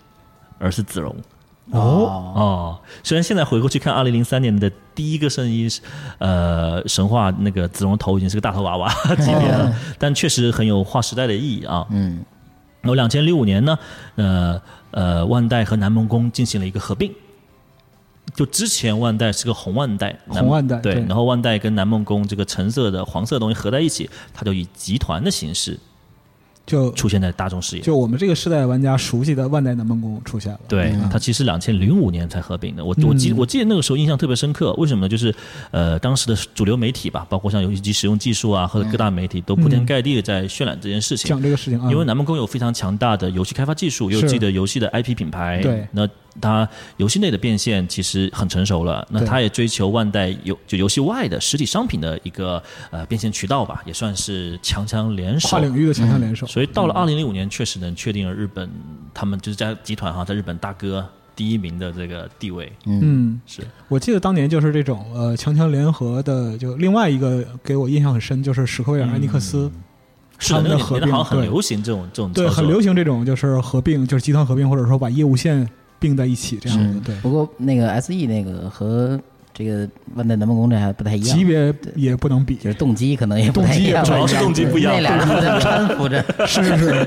[0.57, 1.12] 而是子龙。
[1.72, 5.68] 哦，哦，虽然现在回过去看二零零三年的第一个圣衣，
[6.18, 11.87] 呃，神话那个子龙头已经是个大头娃娃 级别了，但确实很有划时代的意义啊。
[11.90, 12.24] 嗯，
[12.83, 13.79] 然后两千零五年呢，
[14.14, 14.61] 呃
[14.92, 17.12] 呃，万代和南梦宫进行了一个合并。
[18.35, 21.05] 就之前万代是个红万代，南红万代对，对。
[21.05, 25.79] 然后万代跟南梦宫这个橙色的、黄色的东西合在一起，它就以集团的形式
[26.66, 27.83] 就出现在大众视野。
[27.83, 30.61] 就我们这个时代玩家熟悉的万代南梦宫出现了。
[30.66, 32.85] 对，它其实两千零五年才合并的。
[32.85, 35.09] 我我记嗯我记得那个时候印象特别深刻，为什么呢？
[35.09, 35.35] 就是
[35.70, 41.29] 呃，当时的主流媒体吧，包括像游戏机使用技术啊，或者各大媒体都铺天盖地的在渲染这件事情。
[41.29, 46.09] 讲这个事情啊，因为南梦宫有非常强大的游戏开发技术，有是自己的游戏的 IP 品牌，对那
[46.40, 49.07] 它游戏内的变现其实很成熟了。
[49.11, 55.61] 那对它也追求万代游就游戏外的实体商品的一个呃变现渠道吧，也算是强强联手跨。
[55.61, 56.46] 领域的强强联手。
[56.46, 58.70] 所以到了二零零五年，确实能确定了日本
[59.12, 62.72] 他们就是在集团哈，在日本大哥第一名的这个地位。
[62.87, 69.70] 嗯，是我记得当年就是这种呃强强联合的，就另外一个给我印象很深，就是史克威尔艾尼克斯，
[70.38, 77.00] 是的，他们的那个年代好像很流行这种这种对，很流行这种就是合并，就是集团合并，或者说把业务线并在一起这样子。
[77.04, 79.20] 对，不过那个 S E 那个和
[79.54, 81.38] 这个万代南梦宫这还不太一样。
[81.38, 82.56] 级，别也不能比。
[82.56, 84.28] 就是动机可能也不太一样，动机也不太一样。
[84.28, 84.94] 主要是动机不一样。
[84.94, 86.76] 那俩人在搀扶着，是是。
[86.78, 87.06] 是，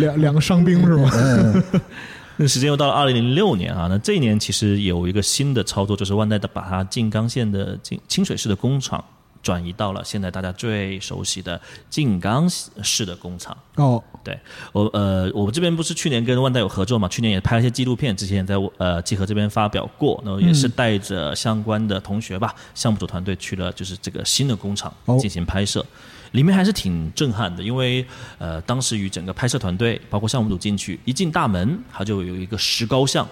[0.00, 1.10] 两两个伤兵是吗？
[2.36, 9.04] 那时间又到了二零零六年啊，那这一年其实有一个新的操作，就是万代的把它静冈县的清清水市的工厂
[9.42, 12.48] 转移到了现在大家最熟悉的静冈
[12.82, 13.56] 市的工厂。
[13.76, 14.38] 哦，对
[14.72, 17.08] 我呃，我们这边不是去年跟万代有合作嘛？
[17.08, 25.84] 去年也拍了一些纪录片，之前也在呃集合这边发表过，然后也是带着相关的同学吧，项目组团队去了就是这个新的工厂哦进行拍摄。
[26.32, 28.06] 里面还是挺震撼的，因为
[28.38, 33.26] 呃，当时与整个拍摄团队，包括项目组进去，一进大门，它就有一个石膏像，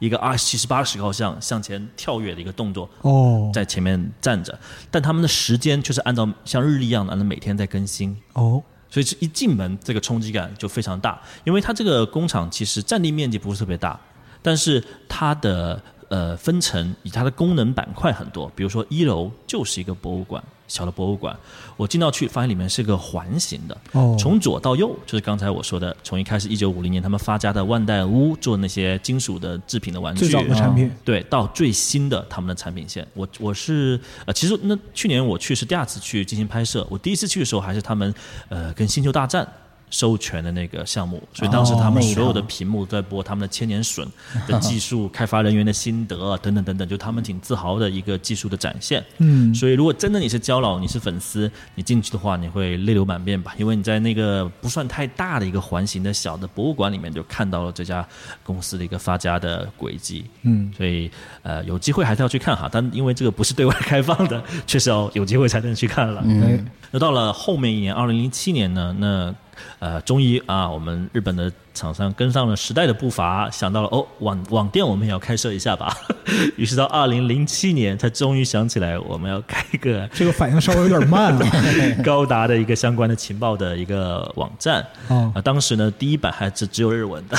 [0.00, 4.58] 一个二七十八石膏像向前跳跃的一个动作，哦，在前面站着，
[4.90, 8.16] 但他们的时间却是按照像日历一样的，按照每天在更新。
[8.32, 14.00] 哦，所以这一进门，这个冲击感就非常大，因为它这个工厂其实占地面积不是特别大，
[14.42, 20.42] 但是它的呃分层，以它的功能板块很多，比如说一楼就是一个博物馆。
[20.70, 21.36] 小的博物馆，
[21.76, 38.14] 我进到去发现里面是个环形的，哦从左到右就是刚才我说的，从一开始一九五零年他们发家的万代屋做那些金属的制品的玩具，最早的产品，对，到最新的他们的产品线，我我是呃，其实那去年我去是第二次去进行拍摄，我第一次去的时候还是他们
[38.48, 39.46] 呃跟星球大战。
[39.90, 44.06] 授权的那个项目，所以当时他们所有的屏幕都在播他们的千年隼
[44.46, 49.04] 的技术、开发人员的心得等等等等，就他们挺自豪的一个技术的展现。
[49.18, 53.52] 嗯，所以，如果真的你是焦老，你是粉丝，你进去的话，你会泪流满面吧？
[53.58, 58.06] 因为你在那个不算太大的一个环形的小的博物馆里面，就看到了这家
[58.44, 60.24] 公司的一个发家的轨迹。
[60.42, 61.10] 嗯，所以
[61.42, 62.68] 呃，有机会还是要去看哈。
[62.70, 66.22] 但因为这个不是对外开放的，确实要有机会才能去看了。
[66.24, 69.34] 嗯，那到了后面一年，二零零七年呢，那
[69.78, 75.96] 呃，终于啊，我们日本的厂商跟上了时代的步伐，想到了哦，网网店我们也要开设一下吧。
[76.56, 81.50] 于是到二零零七年，才终于想起来我们要开一个 这个反应稍微有点慢啊。
[82.04, 84.86] 高达的一个相关的情报的一个网站。
[85.08, 87.36] 哦啊，当时呢，第一版还只只有日文的。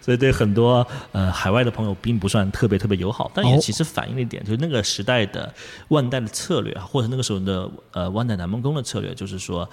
[0.00, 5.50] 所以对很多呃海外的朋友并不算特别特别友好，但也哦其实反映了一点，就是那个时代的
[5.88, 9.66] 万代的策略啊，或者那个时候的呃万代南梦宫的策略，就是说，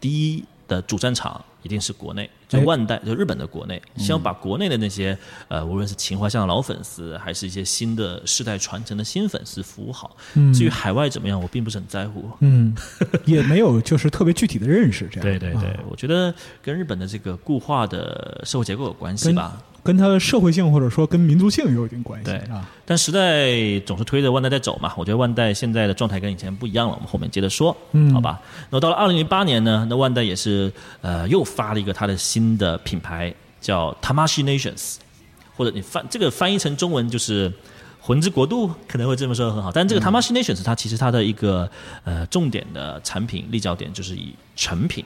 [0.00, 5.16] 第一的主战场一定是国内，就哎万代就日本的国内，希望把国内的那些
[5.48, 10.16] 呃无论是情怀向的老粉丝，还是一些新的世代传承的新粉丝服务好。
[10.34, 12.30] 嗯至于海外怎么样，我并不是很在乎。
[12.40, 12.74] 嗯，
[13.24, 19.60] 也没有就是特别具体的认识，这样 对对对啊，我觉得跟日本的这个固化的社会结构有关系吧。
[19.84, 22.68] 跟它的社会性或者说跟民族性有一定关系对啊。
[22.84, 28.40] 但时代总是推着万代在走嘛，我觉得万代现在的状态跟以前不一样了，我们后面接着说，嗯好吧？
[28.70, 34.96] 那到了二零零八年呢，那万代也是呃又发了一个它的新的品牌，叫 Tamashi Nations，
[35.56, 37.52] 或者你翻这个翻译成中文就是。
[38.06, 41.66] 魂之国度可能会这么说很好，但这个 Tamashi Nations 它其实它的一个
[42.04, 45.02] 呃重点的产品立脚点就是以成品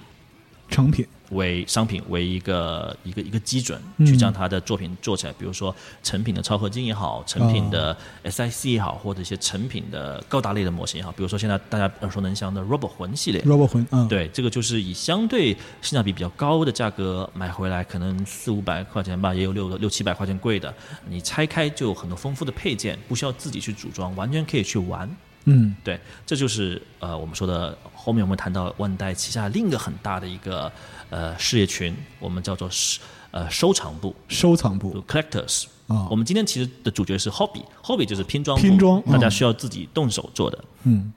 [0.71, 5.33] 成品，为商品为一个一个一个基准，嗯去将他的作品做起来。
[5.39, 11.11] 比如说成品的超合金也好，成品的 SIC 也好，或者一些成品的高达类的模型也好。
[11.13, 20.73] 比如说现在大家耳熟能详的 Robo 魂系列，Robo 魂，嗯，，对，这个就是以相对性价比比较高的价格买回来，可能四五百块钱吧，也有六六七百块钱贵的。
[21.09, 25.09] 你拆开就有很多丰富的配件，不需要自己去组装，完全可以去玩。
[25.49, 30.71] 嗯，对，这就是呃我们说的后面我们谈到万代旗下另一个很大的一个
[31.11, 34.15] 呃事业群，我们叫做收呃收藏部。
[34.29, 34.93] 收藏部。
[34.93, 35.65] 就 collectors。
[35.87, 36.07] 啊。
[36.11, 39.31] 我，们今天其实的主角是 hobby，hobby 就是拼装，拼装大家嗯。
[39.31, 40.65] 需要自己动手做的。
[40.83, 41.13] 嗯，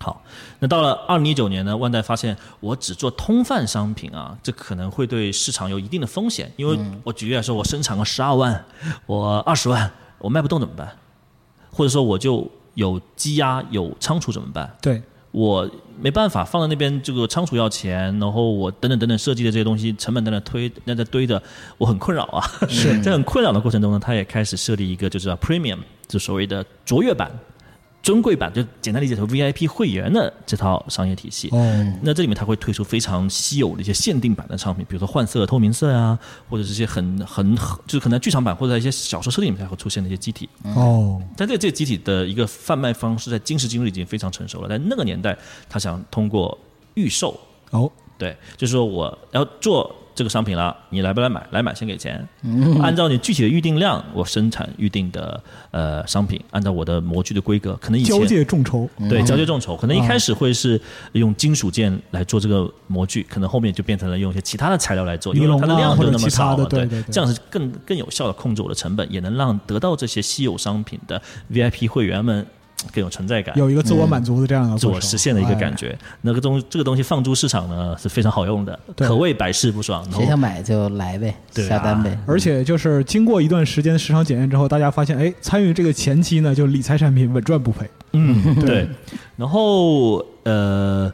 [0.00, 0.22] 好，
[0.60, 8.64] 那到了二零一九年呢，万代发现我只做通贩商品啊，这可能会对市场有一定的风险，因为我举例来说，我生产个十二万，
[9.06, 10.96] 我二十万，我卖不动怎么办？
[11.70, 14.76] 或者说我就有积压、有仓储怎么办？
[14.82, 15.68] 对，我
[16.00, 21.40] 没办法放在那边，这个仓储要钱，然后我等等等等设计的这些东西成本在那推，那在堆着，
[21.78, 22.42] 我很困扰啊。
[22.68, 27.30] 是 在很困扰的过程中呢，他也开始设立一个就是叫 premium，就所谓的卓越版、
[28.04, 31.48] 尊贵版，就简单理解成 VIP 会员的这套商业体系。
[31.52, 36.16] 哦，那这里面它会推出非常稀有的一些限定版的商品，比如说换色、透明色啊、
[36.50, 40.46] 或者是一些很很很就是可能剧场版或者在一些小说设定里面才会出现的一些机体。
[40.76, 45.34] 哦，但这这个机体的一个贩卖方式在今时今日已经非常成熟了，在那个年代，
[45.66, 46.58] 他想通过
[46.92, 47.40] 预售，
[47.70, 51.44] 哦，对，就是说我要做这个商品了，你来不来买？
[51.50, 52.26] 来买先给钱，
[52.80, 60.80] 按照你具体的预定量，我生产预定的呃商品，按照我的模具的规格，可能以前交界众筹，对，交界众筹，可能一开始会是
[61.12, 66.88] 用金属件来做这个模具，可能后面就变成了用一些其他的材料来做，因为它的量就那么少了，对。
[67.10, 71.20] 这样是更更有效的控制我的成本，也能让得到这些稀有商品的
[71.52, 72.46] VIP 会员们
[72.92, 73.56] 更有存在感。
[73.56, 80.04] 有一个自我满足的这样的自我实现的一个哎感觉，那个东这个东西放诸市场呢是非常好用的，可谓百试不爽。
[80.12, 82.18] 谁想买就来呗，对啊下单呗。
[82.26, 87.88] 而且就是经过一段时间的市场检验之后，大家发现，哎，参与这个前期呢，就理财产品稳赚不赔。
[88.12, 88.88] 嗯，对。
[89.36, 91.12] 然后呃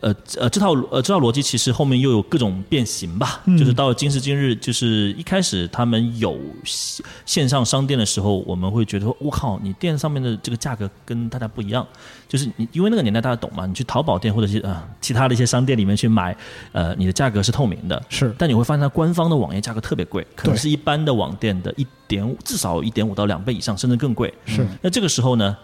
[0.00, 3.40] 呃呃，这套呃这套逻辑其实后面又有各种变形吧。
[3.46, 11.86] 嗯就是到了今时今日，就是一开始他们有线线上商店的时候，我们会觉得说，我靠，你店上面的这个价格跟大家不一样。
[12.28, 16.36] 就是你因为那个年代大家懂嘛，你去淘宝店或者是啊、其他的一些商店里面去买，
[16.72, 18.02] 呃，你的价格是透明的。
[18.10, 24.32] 是但你会发现它官方的网页价格特别贵，可能是一般的网店的一点五，至少一点五到两倍以上，甚至更贵。
[24.44, 25.56] 是，那这个时候呢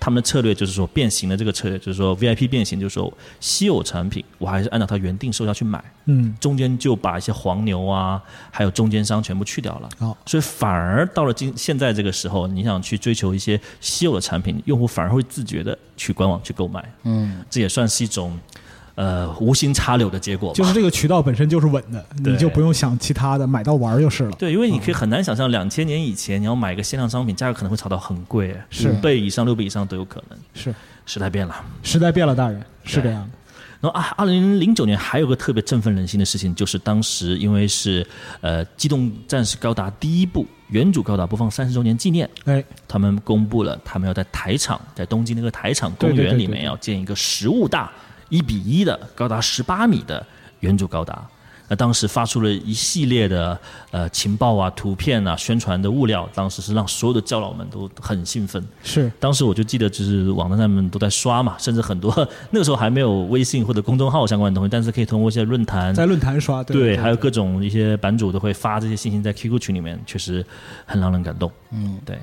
[0.00, 9.88] 他们的策略就是说变形的这个策略，就是说 VIP 变形，就是说稀有产品我还是按照它原定售价去买，嗯，中间就把一些黄牛啊，还有中间商全部去掉了。
[9.98, 16.84] 哦，所以反而到了今现在这个时候，你想去追求一些稀有的产品，用户反而会自觉的去官网去购买。
[17.04, 18.38] 嗯，这也算是一种
[18.96, 20.52] 呃无心插柳的结果。
[20.52, 24.32] 就是这个渠道本身就是稳的，你就不用想其他的，买到玩儿就是了。
[24.32, 30.36] 对，因为你可以很难想象，两千年以前你要买一个限量商品，价格可能会炒到很贵，是五倍以上、六倍以上都有可能。
[30.52, 30.74] 是
[31.06, 31.54] 时代变了。
[31.84, 33.30] 时代变了，大人是这样的。
[33.78, 38.04] 然后啊，二零零九年还有个特别振奋人心的事情，就是当时因为是
[38.40, 47.92] 呃《机动战士高达》第一部原主高达播放三十周年纪念，哎，他们公布了他们要在台场，在东京那个台场公园里面要建一个食物大
[48.28, 50.24] 一比一的高达十八米的
[50.60, 51.26] 原主高达。
[51.68, 53.58] 那当时发出了一系列的
[53.90, 58.64] 呃情报啊、图片啊、宣传的物料，当时是让所有的教老们都很兴奋。
[58.84, 62.12] 是当时我就记得，就是网站上面都在刷嘛，甚至很多
[62.52, 70.46] 那个时候还没有微信或者公众号相关的东西，但是可以通过一些论坛，在论坛刷，对对，还有各种一些版主都会发这些信息在 QQ 群里面，确实
[70.84, 71.50] 很让人感动。
[71.72, 72.16] 嗯，对，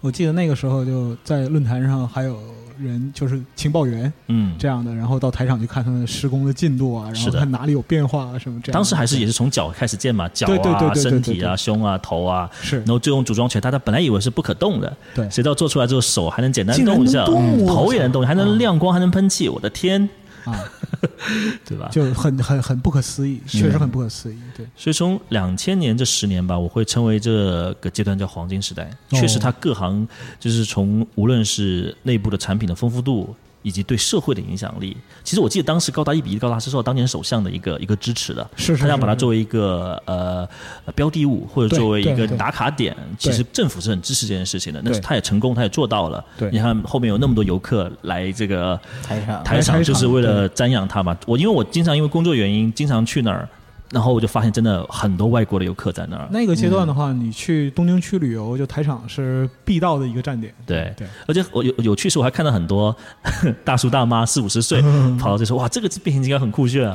[0.00, 2.40] 我记得那个时候就在论坛上还有
[2.78, 8.74] 人就是情报员嗯，这样的，然后到台场去看他们施工的进度啊，然后是的看哪里有变化啊什么这样。
[8.74, 12.78] 当时还是也是从脚开始建嘛，脚啊、对对对对对身体啊、胸啊、头啊，是。
[12.78, 15.24] 然后最终组装起来，大家本来以为是不可动的，对。
[15.30, 20.08] 谁知道做出来之后手还能简单动一下，嗯头也能动，还能啊亮光，还能喷气，我的天，
[20.46, 20.64] 啊，
[21.66, 21.88] 对吧？
[21.92, 24.38] 就很很很不可思议，确实很不可思议。
[24.56, 28.84] 对，所以从两千年这十年吧，我会称为这个阶段叫黄金时代。
[28.84, 30.06] 哦确实，它各行
[30.40, 33.34] 就是从无论是内部的产品的丰富度，
[33.66, 34.96] 以及对社会的影响力。
[35.24, 40.48] 其实我记得当时高达一比一高达是受到当年首相的一个一个支持的，是是他想把它作为一个呃
[40.84, 42.96] 呃标的物或者作为一个打卡点。
[43.18, 46.24] 其实政府是很支持这件事情的，那对他也成功，他也做到了。
[46.38, 51.18] 对你看后面有那么多游客来这个台上台场，台场就是为了瞻仰他嘛。
[51.26, 53.48] 我因为我经常因为工作原因经常去那儿，
[53.90, 56.28] 然后我就发现真的很多外国的游客在那儿。
[56.30, 60.52] 那个阶段的话，你去东京区旅游，就台场是必到的一个站点。
[60.66, 62.94] 对对，而且我有有趣是，我还看到很多
[63.64, 64.82] 大叔大妈四五十岁
[65.18, 66.94] 跑到这说：“哇，这个变形金刚很酷炫啊。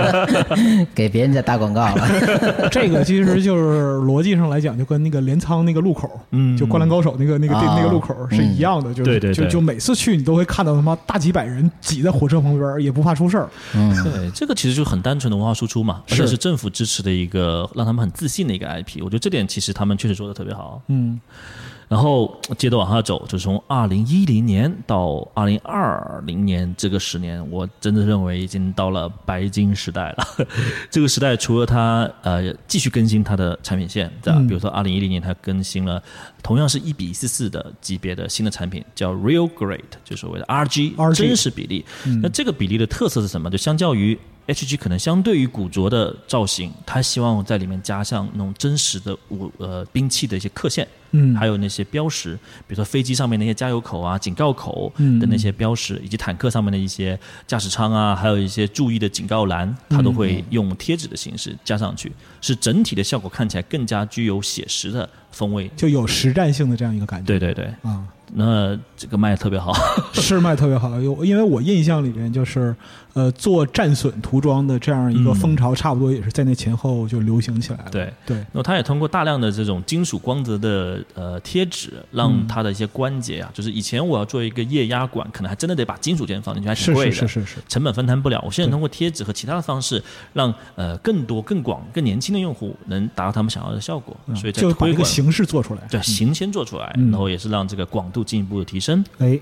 [0.94, 1.94] 给别人家打广告。
[1.94, 2.68] 了。
[2.70, 6.56] 这个其实就是逻辑上来讲，就跟那个镰仓那个路口，嗯。
[6.56, 9.44] 就《灌篮高手》那个那个那个路口是一样的，就是对对对。
[9.44, 13.48] 就就每次去你都会看到他妈大几百人挤在火车旁边，也不怕出事儿。
[13.74, 18.98] 嗯！”，对，这个其实就很单纯的文化输出嘛，而且是是政府支持的一个让他们很自信的一个 IP。
[19.00, 20.80] 我觉得这点其实他们确实做的特别好。
[20.88, 21.20] 嗯，
[21.88, 30.46] 然后接着往下走，就是从二零一零年到二零二零年这个十年，我真的认为已经到了白金时代了。
[30.90, 34.38] 这个时代除了它呃继续更新它的产品线，对吧？
[34.40, 36.02] 嗯比如说二零一零年它更新了
[36.42, 41.84] 同样是一比一四四的级别的新的产品，叫 Real Great，就所谓的 RG RG 真实比例。
[42.22, 43.50] 那这个比例的特色是什么？
[43.50, 52.34] 就相较于 HG 可能相对于古着的造型，他希望在里面加上那种真实的武呃兵器的一些刻线，嗯还有那些标识，
[52.66, 65.70] 比如说飞机上面那些加油口啊、警告口嗯的那些标识，以及坦克上面的一些驾驶舱啊，还有一些注意的警告栏，它都会用贴纸的形式加上去，是整体的效果看起来更加具有写实的风味。
[65.76, 67.26] 就有实战性的这样一个感觉。
[67.26, 68.04] 对对对，啊，
[68.34, 69.72] 那这个卖的特别好。
[70.14, 72.74] 是卖特别好，有因为我印象里面就是，
[73.14, 77.90] 呃，做战损涂装的这样一个风潮，差不多也是在那前后就流行起来了。
[77.90, 87.12] 对对，那它也通过大量的这种金属光泽的呃贴纸，让它的一些关节啊，就是以前我要做一个液压管，可能还真的得把金属件放进去，还挺是贵的。
[87.12, 88.42] 是是是是，成本分摊不了。
[88.44, 94.16] 我现在通过贴纸和其他的方式，让呃更多、更广、更年轻的用户能达到他们想要的效果。
[94.34, 95.80] 所以就把推广这个形式做出来。
[95.90, 99.04] 对形先做出来，嗯然后也是让这个广度进一步的提升。
[99.18, 99.38] 哎，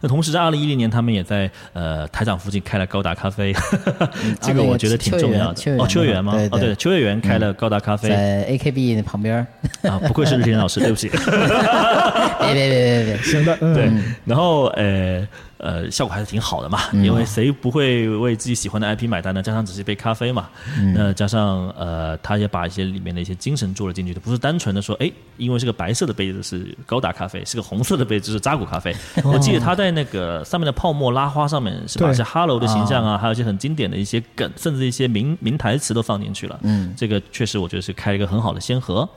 [0.00, 3.52] 那同时在二零一零年，他们也在呃台长附近开了高达咖啡，
[4.40, 5.54] 这个啊我觉得挺重要的。
[5.54, 6.32] 秋哦，秋叶原吗？
[6.34, 8.08] 对哦，对，秋叶原开了高达咖啡。
[8.08, 9.46] 在 AKB 那旁边儿，
[9.90, 11.08] 啊，不愧是日天老师，对不起。
[12.40, 13.44] 别别别别别，行。
[13.46, 13.90] 的，嗯，对，
[14.24, 15.26] 然后呃
[15.62, 19.42] 呃，效果还是挺好的嘛，因为谁不会为自己喜欢的 IP 买单呢？
[19.42, 20.48] 加上只是一杯咖啡嘛，
[20.94, 28.94] 那加上呃，他也把一些里面的一些精神做了进去的，不是单纯的说，哎，因为是个白色的杯子是高达咖啡，是个红色的杯子是扎古咖啡。
[29.22, 36.58] 我记得他在那个上面的泡沫拉花上面是把对一些 Hello 的形象啊，还有一些很经典的一些梗，甚至一些名名台词都放进去了。
[36.62, 39.08] 嗯，这个确实我觉得是开了一个很好的先河。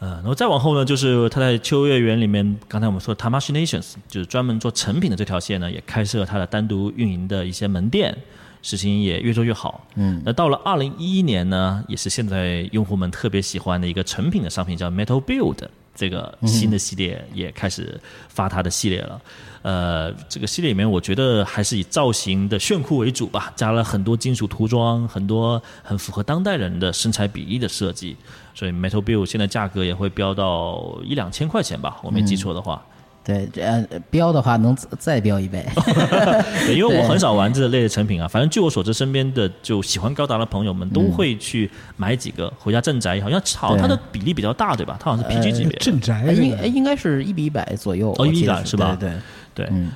[0.00, 8.16] 呃，然后再往后呢，就是他在秋叶原里面，刚才我们说 Tamashi Nations，就是专门做成品的这条线呢，也开设了它的单独运营的一些门店，
[8.62, 9.86] 事情也越做越好。
[9.96, 15.58] 嗯，那到了二零一一年呢，也是现在用户们特别喜欢的一个成品的商品，叫 Metal Build。
[15.92, 19.20] 这个新的系列也开始发它的系列了。
[19.60, 28.16] 呃，这个系列里面，我觉得还是以造型的炫酷为主吧，加了很多金属涂装，很多很符合当代人的身材比例的设计，
[28.60, 32.82] 所以 Metal Build 现在价格也会飙到一两千块钱吧，我没记错的话。
[33.24, 35.64] 对，这呃标的话能再再标一倍。
[36.66, 38.28] 对，因为我很少玩这类的成品啊。
[38.28, 44.98] 反正据我所知，身边的就喜欢高达的朋友们都会去买几个回家镇宅，好像好像它的比例比较大，对吧？
[45.00, 45.78] 它好像是 PG 级别。
[45.78, 48.14] 镇宅应应该是一比一百左右。
[48.18, 48.94] 哦，一比一百是吧？
[49.00, 49.08] 对。
[49.08, 49.18] 对，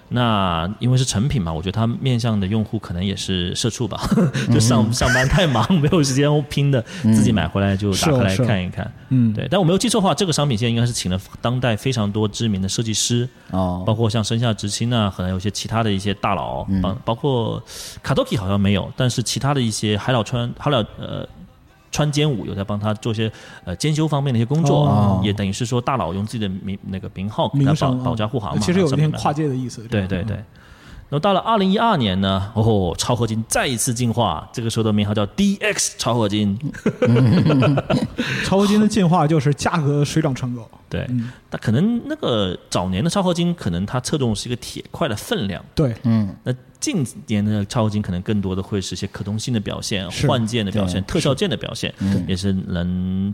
[0.09, 4.00] 那因为是成品嘛，我觉得它面向的用户可能也是社畜吧，
[4.52, 8.92] 就上上班太忙，没有时间拼的，自己买回来就打开来看一看。
[9.09, 9.46] 嗯，对。
[9.50, 17.62] 但我没有记错的话，这个商品线应该是请了当代非常多知名的设计师哦，包括像生下直青啊，可能有些其他的一些大佬，包包括
[18.02, 21.26] 卡多基好像没有，但是其他的一些海老川、海老呃。
[21.95, 23.30] 川兼武有在帮他做些
[23.64, 28.61] 呃兼修方面的一些工作，也等于是说大佬用自己的名那个名号给他保保驾护航嘛。
[28.61, 29.80] 其实有一点跨界的意思。
[29.84, 30.36] 对对对。
[31.11, 36.59] 然后到了二零一二年呢，哦，超合金再一次进化，这个时候的名号叫 DX 超合金。
[38.45, 40.68] 超合金的进化就是价格水涨船高。
[40.90, 41.07] 对，
[41.51, 45.62] 那可能那个早年的超合金，可能它侧重是一个铁块的分量。
[45.74, 46.34] 对，嗯。
[46.42, 46.53] 那
[46.85, 51.95] 近年的超合金可能更多的会是一些可动性的表现、换件的表现、特效件的表现，
[52.28, 53.32] 也是能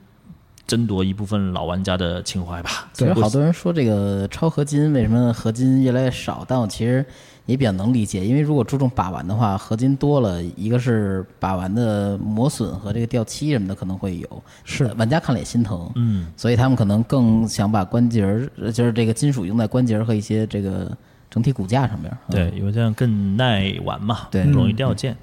[0.67, 2.89] 争夺一部分老玩家的情怀吧。
[2.93, 7.05] 其实好多人说这个超合金为什么合金越来越少，但我其实。
[7.47, 20.97] 也比较能理解，因为如果注重把玩的话，合金多了一个是把玩的磨损和这个掉漆什么的可能会有，是玩家看了也心疼，嗯，所以他们可能更想把关节儿，就是这个金属用在关节儿和一些这个
[21.31, 25.17] 整体骨架上面，对，因为这样更耐玩嘛，对，不容易掉件。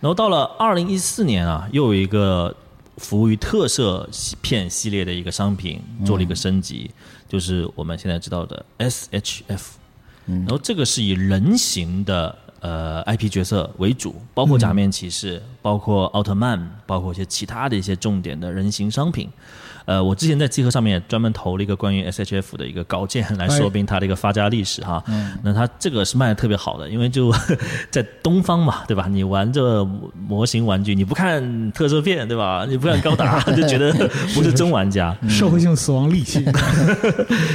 [0.00, 2.54] 然后到了二零一四年啊，又有一个
[2.98, 4.08] 服务于特色
[4.40, 6.90] 片系列的一个商品做了一个升级，
[7.28, 9.62] 就是我们现在知道的 SHF。
[10.26, 19.28] 然后这个是以人形的呃 IP 角色为主，包括假面骑士，包括奥特曼，包括一些其他的一些重点的人形商品。
[19.84, 25.02] 呃，我之前在集合上面专门投了一个关于 SHF 的一个稿件来说明它的一个发家历史哈。
[25.42, 27.32] 那它这个是卖的特别好的，因为就
[27.90, 29.06] 在东方嘛，对吧？
[29.10, 29.84] 你玩这
[30.28, 32.64] 模型玩具，你不看特色片，对吧？
[32.68, 33.92] 你不看高达， 就觉得
[34.34, 35.16] 不是真玩家。
[35.28, 36.44] 社会性死亡利器。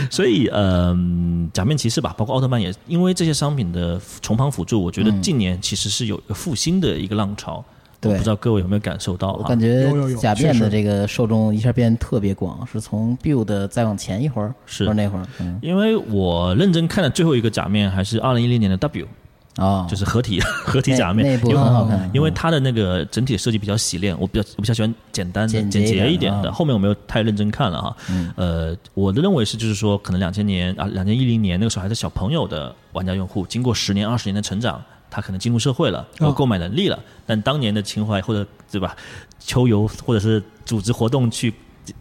[0.09, 7.63] 所以，嗯，假面骑士吧，包括奥特曼也，因为这些商品的重磅辅助，我觉得近年其实是有一个复兴的一个浪潮。
[7.99, 9.33] 对，不知道各位有没有感受到？
[9.33, 15.25] 我感觉假面的这个受众一下变特别广，是从 build 再往前一会儿，是那会儿。
[15.61, 19.07] 因为我认真看的最后一个假面还是二零一零年的 W，
[19.55, 22.07] 啊，就是合体 合体假面，那部很好看。
[22.13, 26.51] 因为它的那个整体设计比较洗练，我比较我比较喜欢简单简洁一点的。
[26.51, 27.97] 后面我没有太认真看了哈。
[28.35, 34.79] 呃，我的认为是就是说，可能两千年啊，两千一零年那个时候还是小朋友的玩家用户，经过十年二十年的成长。
[35.17, 38.95] 他可能进入社会了，有购买能力了，但当年的情怀或者对吧，
[39.39, 41.51] 秋游或者是组织活动去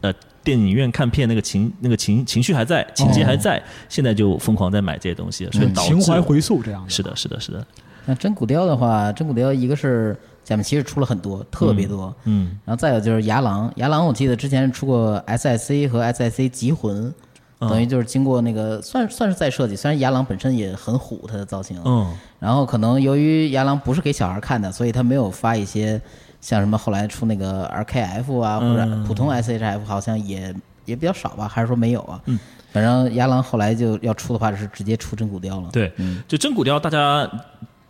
[0.03, 0.13] 呃
[0.45, 6.85] 电影院看片那个情那个情情绪还在，情节还在，现在就疯狂在买这些东西，所以情怀回溯这样。
[6.91, 7.67] 是的，是的，是的。
[8.05, 10.15] 那真骨雕的话，真骨雕一个是
[10.45, 17.15] 假面骑士出了很多，特别多，嗯，然后再有就是牙狼，牙狼我记得之前出过 SIC 和 SIC 极魂。
[17.59, 21.81] 等于就是经过那个算算是再设计，虽然牙狼本身也很虎，它的造型。
[21.85, 22.15] 嗯。
[22.39, 26.01] 然后可能由于牙狼不是给小孩看的，所以他没有发一些
[26.41, 30.55] 像什么后来出那个 RKF 啊或者普通 SHF，好像也
[30.85, 31.49] 也比较少吧？
[31.49, 32.21] 还是说没有啊？
[32.27, 32.39] 嗯。
[32.73, 35.71] 反正牙狼后来就要出的话，就是直接出真骨雕了。
[35.73, 35.91] 对，
[36.29, 37.27] 就真骨雕，大家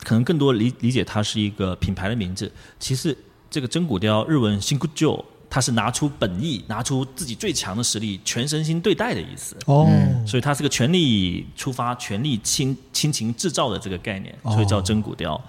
[0.05, 2.51] 可能更多理理解它是一个品牌的名字。
[2.79, 3.17] 其实
[3.51, 5.25] 这个真骨雕日文新骨旧。
[5.49, 9.57] 他是拿出本意，拿出自己最强的实力，全身心对待的意思。
[9.67, 9.89] 哦，
[10.27, 15.41] 所以它是个全力出发、全力亲亲情制造的这个概念，所以叫真骨雕。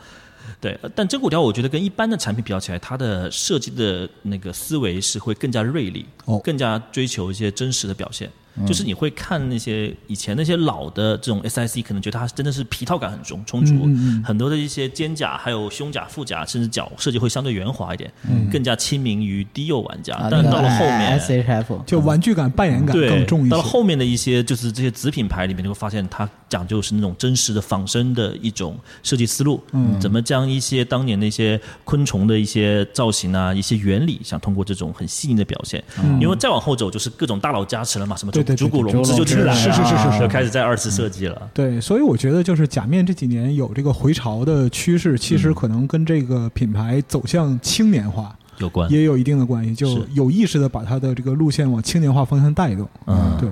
[0.62, 8.32] 对，但真骨雕我觉得跟一般的产品比较起来，它的设计的那个思维是会更加锐利，哦，更加追求一些真实的表现。
[8.66, 13.88] 就是你会看那些以前那些老的这种 SIC，可能觉得它真的是皮套感很重充足，
[14.24, 18.12] 很多的一些肩甲、还有胸甲、腹甲，甚至脚设计会相对圆滑一点，
[18.52, 20.18] 更加亲民于低幼玩家。
[20.32, 23.50] 但到了后面，SHF 就玩具感、扮演感更重一些。
[23.50, 29.64] 到了后面的一些就是这些子品牌里面，你会发现它讲究是那种真实的仿生的一种设计思路。
[29.74, 35.84] 嗯，怎么将一些当年的一些昆虫的一些造型啊、一些原理，想通过这种很细腻的表现。
[36.20, 38.32] 因为再往后走就是各种大佬加持了嘛，什么。
[38.56, 41.50] 竹骨龙之就出来了，是是是是，就开始在二次设计了。
[41.54, 52.88] 对，所以我觉得就是假面这几年有这个回潮的趋势，其实可能跟这个品牌走向青年化有关，也有一定的关系，就有意识的把它的这个路线往青年化方向带动。
[53.06, 53.50] 嗯，对。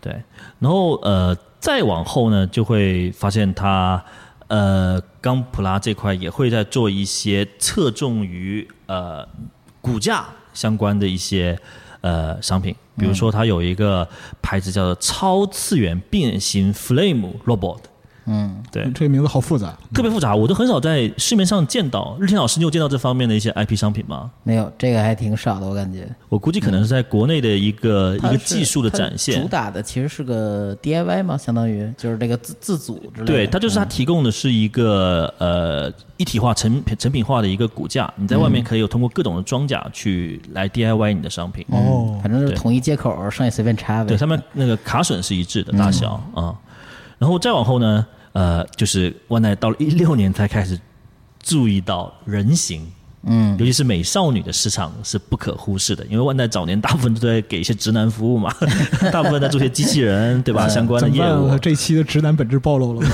[0.00, 0.20] 对，
[0.58, 4.02] 然后呃，再往后呢，就会发现它
[4.48, 9.24] 呃，钢普拉这块也会在做一些侧重于呃
[9.80, 11.56] 股价相关的一些
[12.02, 14.06] 呃商品，比如说它有一个
[14.42, 17.78] 牌子叫做超次元变形 Flame Robot。
[18.26, 22.16] 嗯，对，这个名字好复杂，特别复杂，我都很少在市面上见到。
[22.20, 24.30] 日天老师，你有见到这方面的一些 IP 商品吗？
[24.44, 26.08] 没有，这个还挺少的，我感觉。
[26.28, 29.48] 我估计可能是在国内的一个、一个技术的展现主。
[29.48, 33.26] 打的其实是个 DIY 嘛，相当于就是这个自自组之类的。
[33.26, 41.66] 对，它就是它嗯提供的是一个呃一体化、成成品化的一个骨架，你在外面可以有通过各种的装甲去来 DIY 你的商品。
[41.70, 44.08] 哦反正就是统一接口，剩下随便插呗。
[44.08, 46.54] 对，上面那个卡榫是一致的大小啊、
[47.22, 50.76] 然后再往后呢，呃，就是万代到了一六年才开始
[51.40, 52.84] 注意到人形。
[53.24, 58.52] 嗯，尤其是美少女的市场是不可忽视的，因为万代早年大部分都在给一些直男服务嘛，
[59.12, 60.66] 大部分在做些机器人，对吧？
[60.68, 63.08] 相关的业务这期的直男本质暴露了。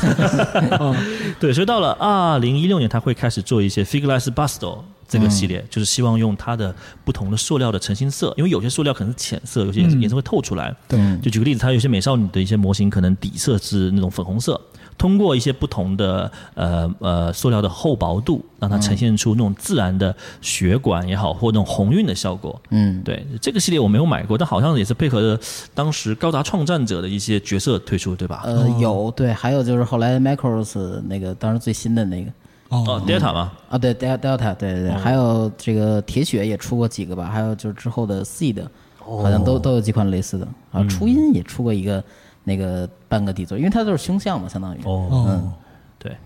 [0.79, 0.97] 啊，
[1.39, 4.79] 对，所以到了二零一六年，他会开始做一些 Figureless Busto
[5.09, 10.75] 这个系列，就是希望用它的不同的塑料的成型色，因为有些塑料可能是浅色，有些颜色会透出来。
[10.87, 14.61] 对就举个例子，它有些美少女的一些模型，可能底色是那种粉红色，
[14.99, 22.61] 通过一些不同的呃呃塑料的厚薄度，让它呈现出那种自然的血管也好，或那种红晕的效果。
[22.69, 25.43] 嗯，对这个系列我没有买过，但好像也是配合着
[25.75, 28.43] 当时高达创战者的一些角色推出，对吧？
[28.45, 32.31] 呃，有对，还有就是后来 Macros 那个当时最新的那个
[32.69, 38.63] 哦哦，，Delta 嘛，啊，对 Del Delta，对对对，哦还有这个铁血也出过几个吧，还有就是之后的 Seed，
[38.99, 40.45] 好哦像都都有几款类似的。
[40.47, 42.03] 啊，嗯初音也出过一个
[42.45, 44.81] 那个半个底座，因为它都是胸像嘛，相当于。
[44.85, 45.53] 哦，嗯，
[45.99, 46.17] 对。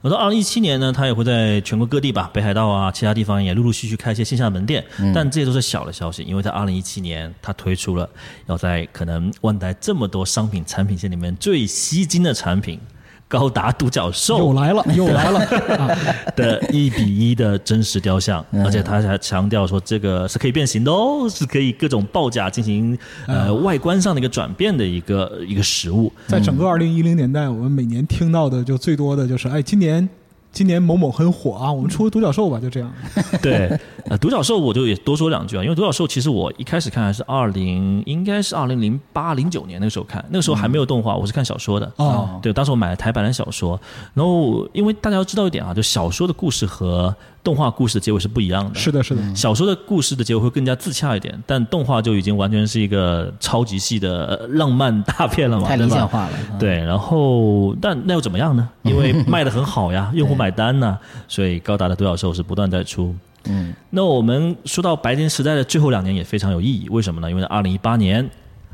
[0.00, 8.08] 我到二零一七年呢，他也会在全国各地吧，北海道啊，其他地方也陆陆续续开一些线下门店，但这些都是小的消息，因为在二零一七年，他推出了
[8.46, 12.78] 要在可能万代这么多商品产品线里面最吸睛的产品——
[13.28, 15.38] 高达独角兽又来了， 又来了
[15.76, 15.94] 啊！
[16.34, 26.10] 的一比一的真实雕像，而且他还强调说这个是可以变形的哦，是可以各种报价进行呃外观上的一个转变的一个一个实物。
[26.26, 30.08] 在整个二零一零年代，我们每年听到的就最多的就是，哎，今年
[30.50, 32.92] 今年某某很火啊，我们出个独角兽吧，就这样。
[33.42, 41.92] 对，呃，独角兽我就也多说两句啊，因为独角兽其实我一开始看还是二零，应该是二零零八零九年那个时候看，那个时候还没有动画，我是看小说的。
[41.96, 43.78] 哦对，当时我买了台版的小说，
[44.14, 48.78] 然后因为大家要知道一点啊，就小说的故事和动画故事的结尾是不一样的。
[48.78, 56.32] 是的，是的，小说的故事的结尾会更加自洽一点，但动画就已经完全是一个超级系的呃浪漫大片了嘛，太理想化了。
[56.52, 58.68] 嗯，对，然后但那又怎么样呢？
[58.82, 63.14] 因为卖的很好呀，用户买单呢，所以高达的独角兽是不断在出。
[63.44, 67.30] 嗯，那我们说到白金时代的最后两年也非常有意义，为什么呢？
[67.30, 68.28] 因为二零一八年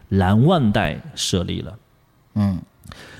[0.08, 1.72] 蓝万代设立了。
[2.34, 2.58] 嗯，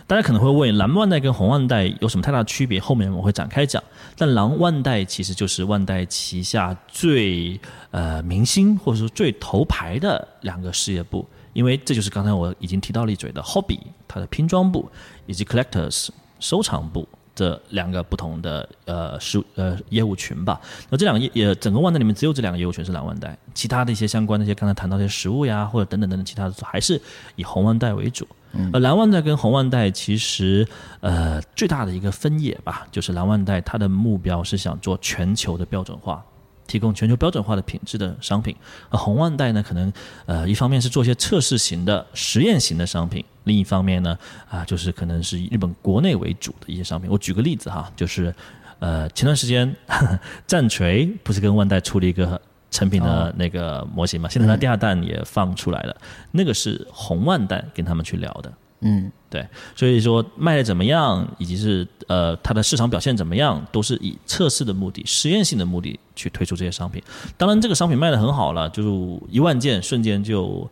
[0.07, 2.79] 大家可能会问，蓝万代跟红万代有什么太大区别？
[2.79, 3.83] 后面我会展开讲。
[4.17, 7.59] 但蓝万代其实就是万代旗下最
[7.91, 14.89] 呃明星或者说最头牌的两个事业部，因为这就是刚才我已经提到了一嘴的 Hobby 它的拼装部
[15.27, 17.09] 以及 Collectors 收藏部。
[17.37, 27.01] 这两个不同的呃事呃业务群吧，那这两个业也整个万代里面只有这两个业务群是蓝万代，其他的一些相关的一些刚才谈到的一些实物呀或者等等等等其他的还是
[27.35, 28.25] 以红万代为主。
[28.73, 30.67] 而蓝万代跟红万代其实
[31.01, 36.25] 呃最大的一个分野吧，就是蓝万代它的目标是想做全球的标准化。
[36.67, 38.57] 提供全球标准化的品质的商品，
[38.89, 39.93] 而红万代呢，可能
[40.25, 44.17] 呃一方面是做一些测试型的实验型的商品，另一方面呢
[44.49, 47.11] 啊就是可能是以日本国内为主的一些商品。
[47.11, 48.35] 我举个例子哈，就是
[48.79, 49.77] 呃前段时间
[50.49, 52.41] 战锤不是跟万代出了一个
[52.75, 55.97] 成品的那个模型嘛，现在它第二弹也放出来了，
[56.33, 58.53] 那个是红万代跟他们去聊的。
[58.81, 59.47] 嗯，对，
[59.77, 67.01] 所以说卖的怎么样，以及是呃它的市场表现怎么样，都是以测试的目的、实验性的目的去推出这些商品。
[67.39, 70.69] 当然，这个商品卖的很好了，就一万件瞬间就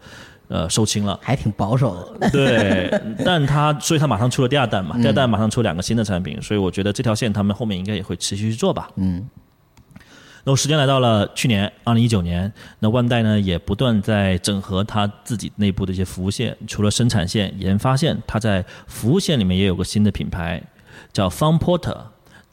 [0.49, 1.19] 呃售罄了。
[1.23, 2.29] 还挺保守的。
[2.31, 8.91] 对，但他所以他马上出了第二弹嘛，第二弹马上出两个新的产品，所以我觉得这条线他们后面应该也会持续去做吧。
[8.97, 9.27] 嗯，
[10.45, 20.63] 那时间来到了去年二零一九年，那万代呢也不断在整合它自己内部的一些服务线，除了生产线、研发线，它在服务线里面也有个新的品牌，
[21.13, 21.97] 叫 Fun Porter。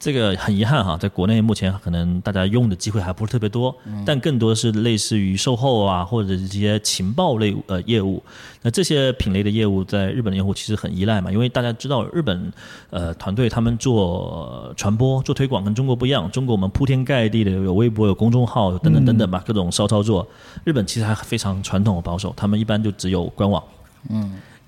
[0.00, 3.76] 这个很遗憾哈，在国内目前可能大家用的机会还不是特别多，
[4.06, 8.22] 但更多的是类似于售后啊，或者是这些情报类呃业务。
[8.62, 12.50] 那这些品类的业务在日本的用户其实很依赖嘛，因为大家知道日本
[12.88, 20.26] 呃团队他们做传播、做推广跟中国不一样，中国我们铺天盖地的有微博、有公众号等等等等吧，各种骚操作。
[20.64, 23.62] 日本其实还非常传统和保守，他们一般就只有官网。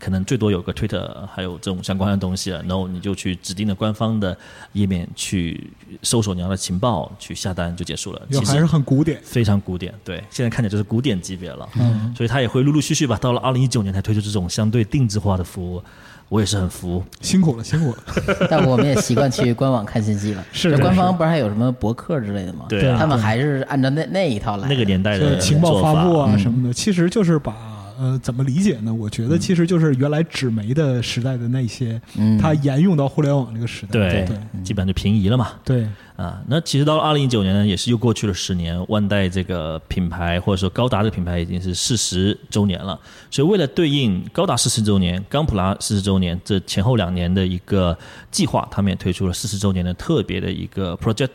[0.02, 2.60] 可能最多有个 Twitter，还有这种相关的东西了。
[2.66, 4.36] 然后你就去指定的官方的
[4.72, 5.70] 页面去
[6.02, 8.20] 搜索你要的情报，去下单就结束了。
[8.28, 9.94] 其实还是很古典，非常古典。
[10.02, 11.68] 对，现在看起来就是古典级别了。
[11.78, 15.80] 嗯，所以它也会陆陆续续吧，到了二零一九年才推出这种相对定制化的服务。
[16.28, 17.98] 我也是很服，辛苦了，辛苦了。
[18.48, 20.42] 但我们也习惯去官网看信息了。
[20.50, 22.64] 是，官方不是还有什么博客之类的吗？
[22.70, 24.66] 对，他们还是按照那那一套来。
[24.66, 27.54] 那个年代的情报发布啊什么的，其实就是把
[27.98, 28.92] 呃怎么理解呢？
[28.92, 32.00] 我觉得其实就是原来纸媒的时代的那些，
[32.40, 35.48] 它沿用到互联网这个时代，对对，基本上就平移了嘛。
[35.64, 35.86] 对。
[36.14, 42.96] 啊，那其实到了二零一九年呢，也是又过去了十年，万代这个品牌或者说高达这个品牌已经是四十周年了。
[43.28, 47.96] 所以为了对应高达四十周年、钢普拉四十周年这前后两年的一个
[48.30, 51.30] 计划，他们也推出了四十周年的特别的一个 project，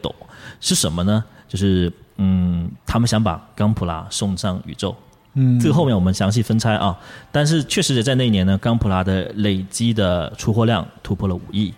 [0.61, 1.21] 是什么呢？
[1.49, 4.95] 就是嗯，他们想把钢普拉送上宇宙。
[5.37, 6.97] 嗯，这个后面我们详细分拆啊。
[7.31, 11.73] 但是确实也在那一年呢，钢普拉的累积的出货量突破了五亿，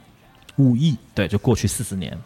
[0.55, 2.18] 五亿，对，就过去四十年。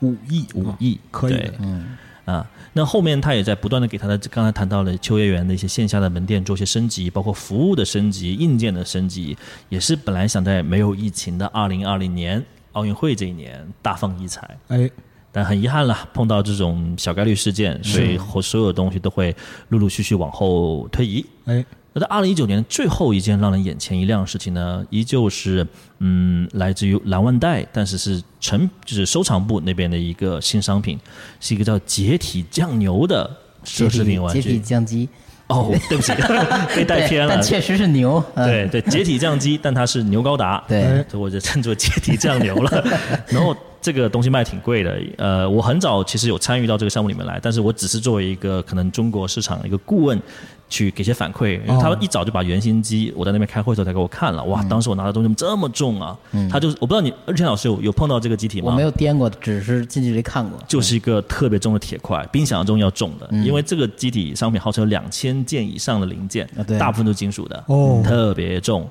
[0.00, 9.36] 五亿，五亿，可以，嗯，啊，那后面他也在不断的给他的刚才谈到了秋叶原的一些线下的门店做一些升级，包括服务的升级、硬件的升级，
[9.70, 14.90] 也是本来想在没有疫情的二零二零年奥运会这一年大放异彩，哎，
[15.36, 19.36] 但很遗憾了，碰到这种小概率事件，所以和所有东西都会
[19.68, 21.62] 陆陆续续往后推移，哎。
[21.92, 25.66] 那在二零一九年最后一件让人眼前一亮的事情呢，依旧是
[25.98, 30.98] 嗯，来自于蓝万代，但是是成就是收藏部那边的一个新商品，
[31.38, 33.30] 是一个叫解体酱牛的
[33.62, 34.40] 奢侈品玩具。
[34.40, 35.06] 解体酱鸡。
[35.48, 36.12] 哦，对不起，
[36.74, 37.34] 被带偏了。
[37.34, 38.22] 但确实是牛。
[38.34, 40.64] 对对，解体酱鸡，但它是牛高达。
[40.66, 42.84] 对，所以我就称作解体酱牛了。
[43.28, 43.56] 然后
[43.86, 45.00] 这个东西卖挺贵的。
[45.16, 50.20] 呃，我很早其实有参与到这个项目里面来，但是我只是作为一个可能中国市场的一个顾问。
[50.68, 54.60] 去给些反馈，他们一早就把原型机，我在那边开会的时候才给我看了，哇！
[54.64, 56.18] 当时我拿的东西怎么这么重啊？
[56.50, 58.72] 他就我不知道你二天老师有有碰到这个机体吗？
[58.72, 60.58] 我没有掂过，只是近距离看过。
[60.66, 66.44] 就是一个特别重的铁块，比想象中要重的，因为这个机体商品号称有两千件以上的零件，
[66.80, 67.64] 大部分都是金属的，
[68.02, 68.90] 特别重。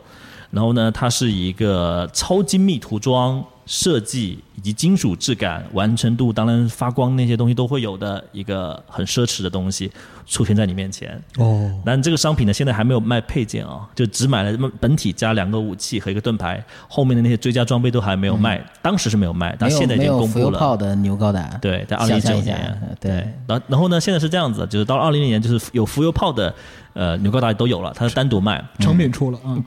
[0.51, 3.43] 然后呢，它是一个超精密涂装。
[3.65, 9.91] 设计以及金属质感、完成度，当然发光那些东西都会有的一个很奢侈的东西
[10.27, 11.19] 出现在你面前。
[11.37, 18.63] 哦，但这个商品呢，现在还没有卖配件啊，就只买了本体加两个武器和一个盾牌，后面的那些追加装备都还没有卖。
[18.81, 20.45] 当时是没有卖，但现在已经公布了。
[20.45, 21.45] 没有炮的牛高达。
[21.61, 22.97] 对，在二零一九年。
[22.99, 23.11] 对，
[23.47, 26.53] 然后然后呢，现在是这样子，就是到了二零年，就是有浮游炮的
[26.93, 29.57] 呃牛高达都有了，它是单独卖，成品出了啊。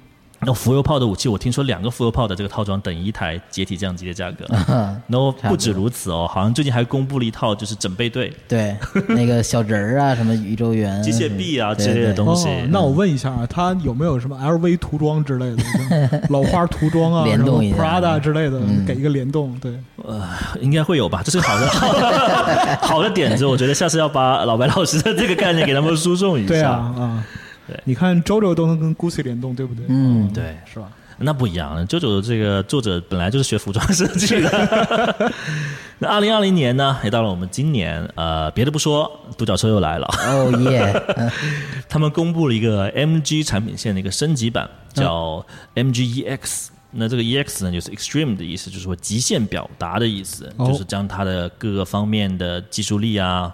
[0.41, 4.47] 那浮游炮的武器，我听说两个浮游炮的这个套装等于一台解体降级的价格。
[5.09, 8.77] 然后不止如此哦，好像最近还公布了一套就是整备队， 对，
[9.09, 12.49] 那个小人儿啊，什么宇宙员、机械臂啊之类的东西。
[12.71, 16.23] 那我问一下啊，它有没有什么 LV 涂装之类的？
[16.31, 19.59] 老花涂装啊，联动 Prada 之类的，给一个联动。
[19.59, 19.73] 对，
[20.05, 20.23] 呃，
[20.61, 21.21] 应该会有吧？
[21.25, 21.67] 这是好的
[22.83, 26.49] 好的点子，我觉得下次要把老白老师的这个概念给他们输送一下。
[26.49, 27.25] 对啊，啊。
[27.69, 29.85] 对，你看周周都能跟 Gucci 联动，对不对？
[29.89, 30.91] 嗯，对，是吧？
[31.21, 35.33] 那不一样，周周的这个作者本来就是学服装设计的。
[35.99, 40.07] 那二零二零年呢，也到了我们今年，呃，别的不说，独角兽又来了。
[40.29, 40.95] 哦耶！
[41.91, 45.45] 他们公布了一个 MG 产品线的一个升级版，叫
[45.75, 46.69] MG EX。
[46.93, 53.53] 那这个 EX 呢，就是 Extreme 的意思，就是说极限表达的意思，就是将它的各个方面的技术力啊。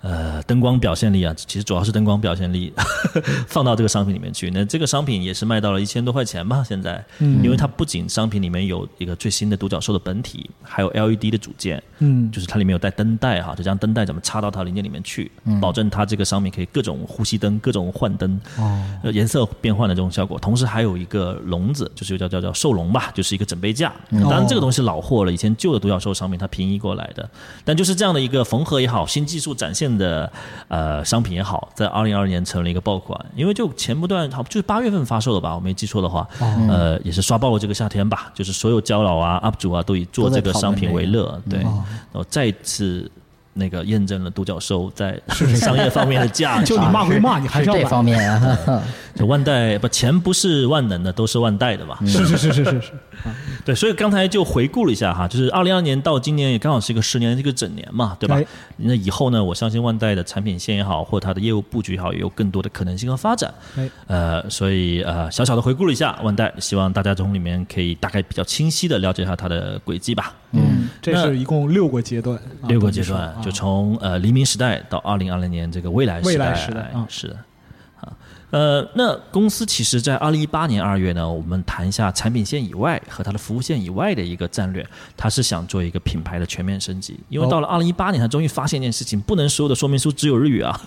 [0.00, 2.72] 呃，灯光表现力啊，其实主要是灯光表现力
[3.48, 4.48] 放到这个商品里面去。
[4.50, 6.62] 那这个商品也是卖到了一千多块钱吧？
[6.62, 15.28] 现在，嗯，因为它不仅商品里面有一个最新的独角兽的本体，还有 LED 的组件，嗯，就是它里面有带灯带哈，就将灯带怎么插到它零件里面去，
[15.60, 18.80] 保证它这个商品可以各种呼吸灯、各种幻灯，哦，
[19.12, 20.38] 颜色变换的这种效果。
[20.38, 23.92] 同时还有一个笼子，就是叫叫叫兽笼吧，就是一个整备架。
[24.12, 27.28] 当然这个东西老货了，以前旧的独角兽商品它平移过来的，
[27.64, 29.87] 但就是这样的一个缝合也好，新技术展现。
[29.96, 30.30] 的
[30.68, 36.26] 呃商品也好，在二零二二年成了一个爆款，因为就前不段好就是八月份发售的吧，我没记错的话，
[36.68, 43.10] 呃也是刷爆了这个夏天吧，就是所有胶佬啊 UP 主啊都以做这个商品为乐，对，然后再次。
[43.54, 45.20] 那个验证了独角兽在
[45.56, 46.66] 商业方面的价值。
[46.74, 48.82] 就你骂归骂，你还是要这方面啊。
[49.14, 51.98] 就万代不钱不是万能的，都是万代的嘛。
[52.06, 52.92] 是是是是是是。
[53.64, 58.40] 对，所以刚才就回顾了一下哈，就是二零二年到今年也刚好是一个十年的一个整年嘛，对吧？
[58.76, 63.52] 那以后呢，我相信万代的产品线也好，或它的业务布局也好，也有更多的可能性和发展。
[64.06, 70.32] 呃，所以呃，小小的回顾了一下万代，希望大家从里面可以大概比较清晰的了解一下它的轨迹吧。
[70.52, 72.38] 嗯，这是一共六个阶段，
[72.68, 77.44] 六个阶段，就从呃黎明时代到二零二零年这个未来未来时代是的，啊，
[78.50, 84.86] 呃，那公司其实，在二零一八年二月呢，我们谈一下产品线以外和它的服务线以外的一个战略，
[85.16, 87.20] 它是想做一个品牌的全面升级。
[87.28, 90.80] 因为到了二零一八年，它终于发现一件事情，不能所有的说明书只有日语啊。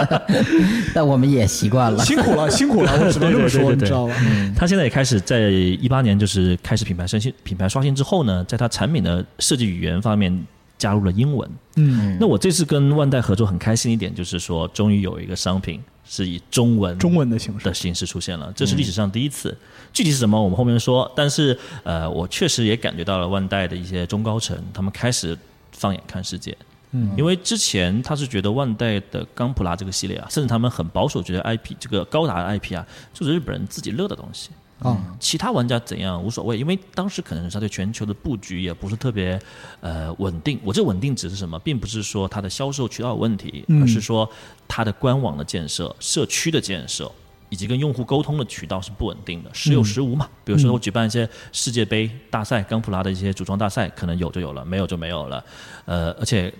[0.94, 4.14] 但我们也习惯了，辛苦了，辛苦了，我只能这么说， 你知道吧？
[4.54, 10.46] 他现在也开始在一八年，就是开始品牌升新、品牌刷新之后呢，在它产品的设计语言方面。
[10.84, 19.56] 加入了英文，嗯，那我这次跟万代合作很开心一点，就是说终于有一个商品是以中文中文的形式的形式出现了，这是历史上第一次。
[19.94, 21.10] 具体是什么，我们后面说。
[21.16, 25.34] 但是呃，我确实也感觉到了万代的一些中高层，他们开始
[25.72, 26.54] 放眼看世界，
[26.90, 34.50] 嗯，因为之前他是觉得万代的钢普拉这个系列啊，甚至他们很保守，觉得 IP 这个高达的 IP 啊，就是日本人自己乐的东西。
[34.84, 39.40] 啊，其他玩家怎样无所谓，因为当时可能是他对全球的布局也不是特别
[39.80, 40.60] 呃稳定。
[40.62, 44.28] 我这稳定指的是什么，并不是说它的销售渠道有问题，而是说
[44.68, 47.10] 它的官网的建设、社区的建设
[47.48, 50.28] 以及跟用户沟通的渠道是不稳定的，时有时无嘛。
[50.44, 55.42] 比如说我举办一些世界杯大赛、钢普拉的一些组装大赛，可能有就有了，没有就没有了。
[55.86, 56.52] 呃，而且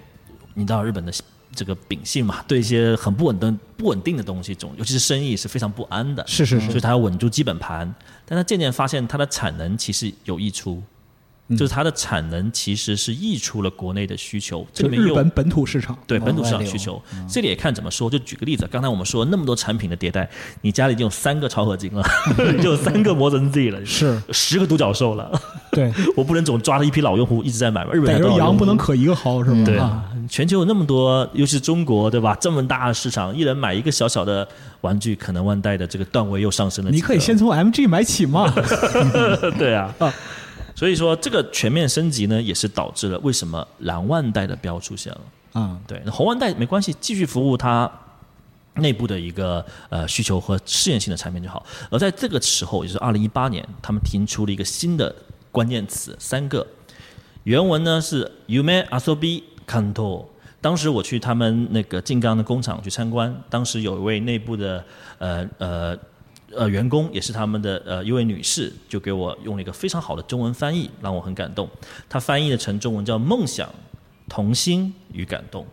[0.55, 1.13] 你知道日本的。
[1.57, 6.27] 这个秉性嘛， 对一些很不稳定、不稳定的东西，总尤其是生意是非常不安的。
[6.27, 7.95] 是是是，所以他要稳住基本盘，
[8.27, 10.83] 但他渐渐发现，他的产能其实有溢出。
[11.51, 18.09] 就是它的产能其实是溢出了国内的需求，这里面日本本土市场对本土市场需求，这里也看怎么说。
[18.09, 20.29] 就举个例子，刚才我们说那么多产品的迭代，
[20.63, 22.03] 你家里已经有三个超合金了，
[22.63, 25.31] 就有三个魔神 Z 了，是十个独角兽了。
[25.71, 29.65] 对， 我不能总抓着一批老用户一直在买，日本人羊不能可一个薅是吗？
[29.67, 32.35] 对啊，全球有那么多，尤其是中国对吧？
[32.41, 34.49] 这么大的市场，一人买一个小小的
[34.81, 36.91] 玩具，可能万代的这个段位又上升了。
[36.91, 38.51] 你可以先从 MG 买起嘛。
[39.59, 39.95] 对啊。
[40.85, 45.21] 所以说，这个全面升级呢，也是导致了为什么蓝万代的标出现了。
[45.55, 47.91] 嗯，对，那红万代没关系，继续服务它
[48.75, 51.65] 内部的一个呃需求和试验性的产品就好。
[51.91, 55.17] 而在这个时候，也就是二零一八年，他们提出了一个新的
[55.51, 56.67] 关键词，三个
[57.45, 60.27] 原文呢是 “Yume Asobi Kanto”。
[60.61, 64.85] 当时我去他们那个静冈的工厂去参观，当时有一位内部的
[65.17, 65.99] 呃呃。
[66.57, 71.69] 呃，员工也是他们的呃一位女士，就给我用了一个非常好的中文翻译，让我很感动。
[72.09, 73.69] 她翻译的成中文叫“梦想、
[74.29, 75.67] 童心与感动”，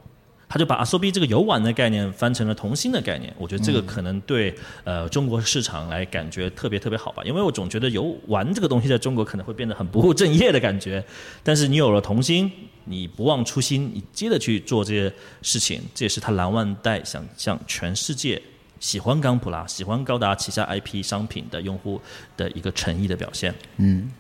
[0.50, 3.34] 他就把阿 o b 这个游玩的概念翻成了童心的概念。
[3.38, 4.54] 我觉得这个可能对
[4.84, 11.02] 呃中国市场来感觉特别特别好吧，因为我总觉得游玩这个东西在中国可能会变得很不务正业的感觉。
[11.42, 12.52] 但是你有了童心，
[12.84, 18.42] 你不忘初心，你接着去做这些事情，这也是他蓝万代想向全世界。
[18.82, 22.02] 喜欢钢普拉、喜欢高达旗下 IP 商品的用户
[22.36, 23.54] 的一个诚意的表现。
[23.78, 24.12] 嗯，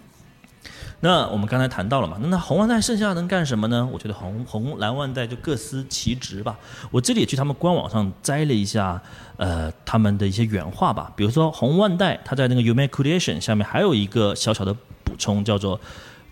[1.02, 3.90] 那我们刚才谈到了嘛，那那红万代剩下能干什么呢？
[3.92, 6.58] 我觉得红红蓝万代就各司其职吧。
[6.92, 9.02] 我这里也去他们官网上摘了一下，
[9.38, 11.12] 呃，他们的一些原话吧。
[11.16, 14.72] 比如说红万代，它在那个 Ume Creation 下面还有一个小小的
[15.04, 15.82] 补充，叫做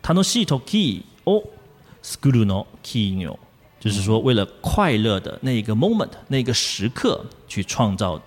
[0.03, 1.43] “Tanoshi Toki o
[2.03, 3.35] Skuru no Kinyo”。
[3.79, 8.21] 就是说，为了快乐的那个 moment，那个时刻去创造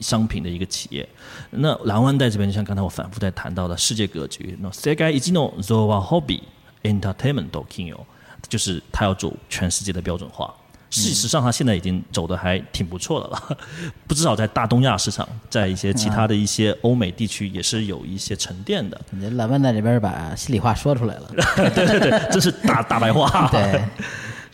[0.00, 1.08] 商品的一个企业。
[1.50, 6.40] 那蓝湾在这边，就像刚才我反复在谈到的世界格局，那世界一级 no zoa hobby
[6.82, 8.00] entertainment do kinyo，
[8.48, 10.52] 就是他要走全世界的标准化。
[10.88, 13.58] 事实上，他现在已经走的还挺不错的了，
[14.06, 18.98] 不至少在大东亚市场，在一些其他的一些欧美地区也是有一些沉淀的。
[19.32, 23.48] 蓝湾在这边把心里话说出来了，对 对对，这是大大白话。
[23.52, 23.84] 对。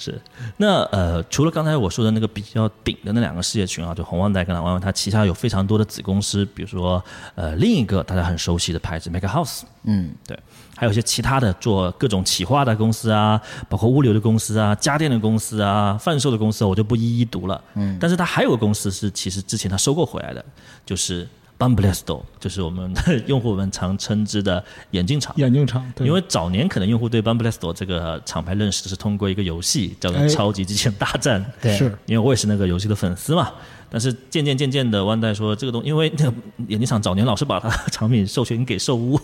[0.04, 0.20] 是，
[0.56, 7.00] 那呃，除了刚才我说的那个比较顶的那两个事业群啊，就红旺代跟蓝万万，它旗下有非常多的子公司，比如说
[7.36, 10.36] 呃，另一个大家很熟悉的牌子 Make House，嗯，对，
[10.76, 17.62] 还有一些其他的做各种企划的公司啊，包括物流的公司啊，家电的公司啊，贩售的公司，我就不一一读了。
[17.74, 20.44] 嗯，但是它还有个公司是其实之前它收购回来的，
[20.84, 21.28] 就是。
[21.62, 25.32] B a m b l e s t o 就是我们的用户们常称之的眼镜厂。
[25.36, 31.40] 眼镜厂，因为早年可能用户对 Bumblesto 这个厂牌认识是通过一个游戏叫做《超级机器人大战》。
[31.60, 33.52] 对，是因为我也是那个游戏的粉丝嘛。
[33.88, 36.32] 但是渐渐渐渐的，万代说这个东，因为那个
[36.68, 39.18] 眼镜厂早年老是把它产品授权给兽屋，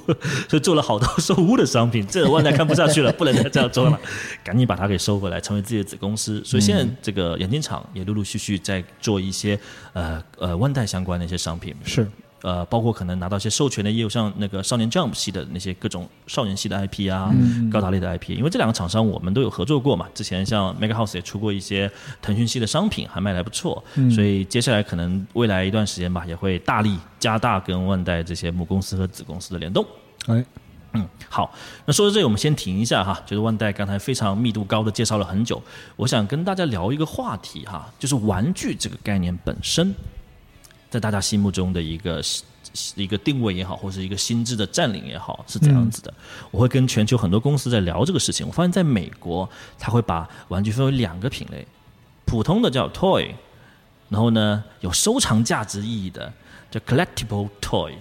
[0.47, 3.99] 所以做了好多兽屋的商品，这万代看不下去了，不能再这样做了，
[4.45, 6.45] 赶紧把它给收回来，成为自己的子公司。
[6.45, 9.59] 所以现在这个眼镜厂也陆陆续续在做一些
[9.95, 11.75] 呃呃万代相关的一些商品。
[11.83, 12.07] 是。
[12.43, 17.35] 呃，包括可能拿到一些授权的业务，像那个少年 Jump 系的那些各种少年系的 IP 啊，
[17.71, 20.07] 高达类的 IP，因为这两个厂商我们都有合作过嘛。
[20.15, 21.91] 之前像 Mega House 也出过一些
[22.23, 23.83] 腾讯系的商品，还卖的还不错。
[24.15, 29.85] 所以接下来可能未来一段时间吧，也会大力加大跟万代这些母公司和子公司的联动。
[30.27, 30.45] 哎，
[30.93, 31.53] 嗯，好，
[31.87, 33.21] 那说到这里，我们先停一下哈。
[33.27, 35.61] 就是万代刚才非常密度高的介绍了很久，
[35.97, 39.93] 我想跟大家聊一个话题哈，就是玩具这个概念本身。
[40.91, 42.23] 在大家心目中的一个
[42.95, 46.13] 一个定位也好，或是一个心智的占领也好，是怎样子的？
[46.51, 48.47] 我会跟全球很多公司在聊这个事情。
[48.47, 51.67] 我发现在美国，他会把玩具分为两个品类，
[52.25, 53.31] 普通的叫 toy，
[54.09, 56.33] 然后呢有收藏价值意义的
[56.71, 57.95] 叫 collectible toys。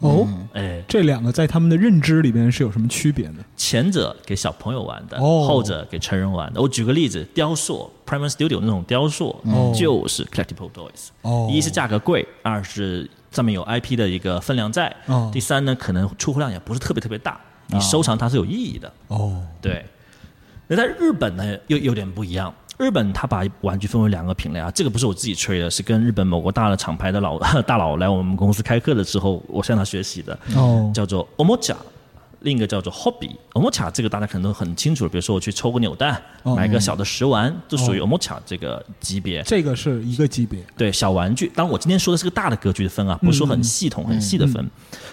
[0.00, 3.44] 哦，哎，这两个在他们的认知里边是有什么区别呢？
[3.56, 6.60] 前者给小朋友玩的，后者给成人玩的。
[6.60, 9.34] 我举个例子，雕塑 p r i m e Studio 那种雕塑
[9.74, 11.08] 就是 collectible toys。
[11.22, 14.94] 哦，一是价格贵，二是上面有 IP 的一个分量在。
[15.06, 18.92] 哦，第三呢，可能出货量也不是特别特别大，你收藏它是有意义的。
[19.08, 19.84] 哦，对。
[20.66, 22.52] 那在日本呢，又有点不一样。
[22.76, 30.36] 日本他把玩具分为两个品类啊，这个不是我自己吹的，是跟日本某个大的厂牌的老 大佬来我们公司开课的时候，我向他学习的。
[30.56, 31.76] 哦，叫做 omocha，
[32.40, 33.30] 另一个叫做 hobby。
[33.52, 39.42] omocha 这个大家可能都很清楚，比如说我去抽个扭蛋，买个小的食玩，就属于 omocha 这个级别。
[39.44, 40.60] 这个是一个级别。
[40.76, 41.50] 对，小玩具。
[41.54, 44.68] 当然我今天说的是个大的格局的分啊，不是说很系统、很细的分。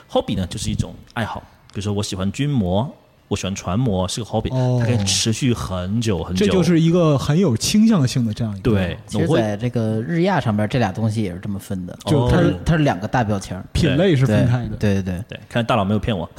[0.10, 1.40] hobby 呢，就是一种爱好，
[1.72, 2.92] 比如说我喜欢军模。
[3.32, 6.46] 我喜欢船模是个 hobby，它可以持续很久很久。
[6.46, 8.70] 这就是一个很有倾向性的这样一个。
[8.70, 14.76] 对，其实在这个日亚上边，这俩东西也是这么分的，就它是它是两个大标签，品类是分开的。
[14.76, 16.30] 对对对对，看大佬没有骗我。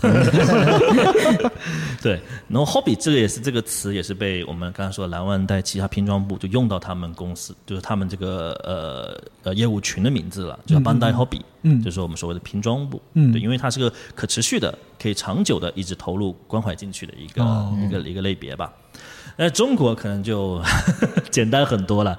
[2.02, 14.76] 对，然后 hobby 这个也是这个词也是被我们刚才说蓝万代其他拼装部就用到他们公司，就是他们这个呃呃业务群的名字了，叫 Bandai Hobby，嗯，就是我们所谓的拼装部，嗯，对，因为它是个可持续的。
[15.02, 17.42] 可以长久的一直投入关怀进去的一个
[17.80, 18.72] 一个一个类别吧，
[19.36, 20.62] 那中国可能就
[21.30, 22.16] 简单很多了，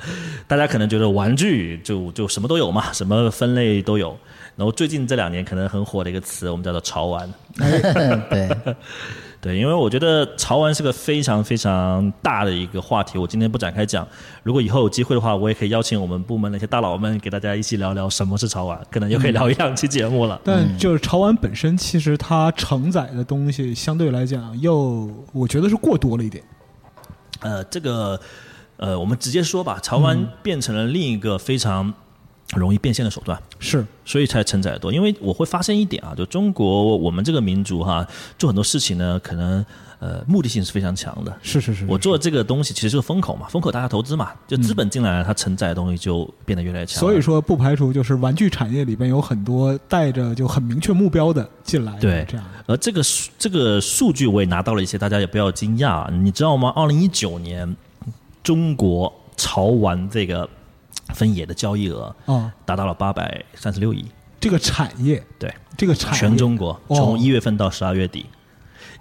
[0.47, 4.17] 大家可能觉得玩具就就什么都有嘛，什么分类都有，
[4.57, 7.33] 然后最近这两年可能很火的一个词，我们叫做潮玩，
[8.29, 8.49] 对。
[9.43, 14.07] 对，因为我觉得潮玩是个非常非常大的一个话题，我今天不展开讲。
[14.41, 20.39] 如果以后有机会的话，我也可以邀请我们部门那些大佬们给大家一起聊聊什么是潮玩，可能又可以聊一两期节目了。
[20.45, 26.41] 但就是潮玩本身，其实它承载的东西相对来讲，又我觉得是过多了一点。
[27.41, 28.17] 呃，这个
[28.77, 31.93] 呃，我们直接说吧，潮玩变成了另一个非常。
[32.59, 34.91] 容易变现的手段是，所以才承载多。
[34.91, 38.05] 因为我会发现一点啊，就中国我们这个民族哈，
[38.37, 39.65] 做很多事情呢，可能
[39.99, 41.35] 呃目的性是非常强的。
[41.41, 46.99] 是是是，我做这个东西其实是个风口嘛，风口大家投资嘛，就资本进来了，它承载的东西就变得越来越强。
[46.99, 51.97] 所以说，不排除就是玩具产业里边有很多带着就很明确目标的进来。
[51.99, 52.45] 对，这样。
[52.65, 53.01] 而这个
[53.37, 56.71] 这个数据我也拿到了一些，大家也不要惊讶，你知道吗？
[56.75, 57.75] 二零一九年
[58.41, 60.49] 中国潮玩这个。
[61.13, 64.05] 分野的交易额啊，达到了八百三十六亿。
[64.39, 68.25] 这个产业对这个产全中国从一月份到十二月底，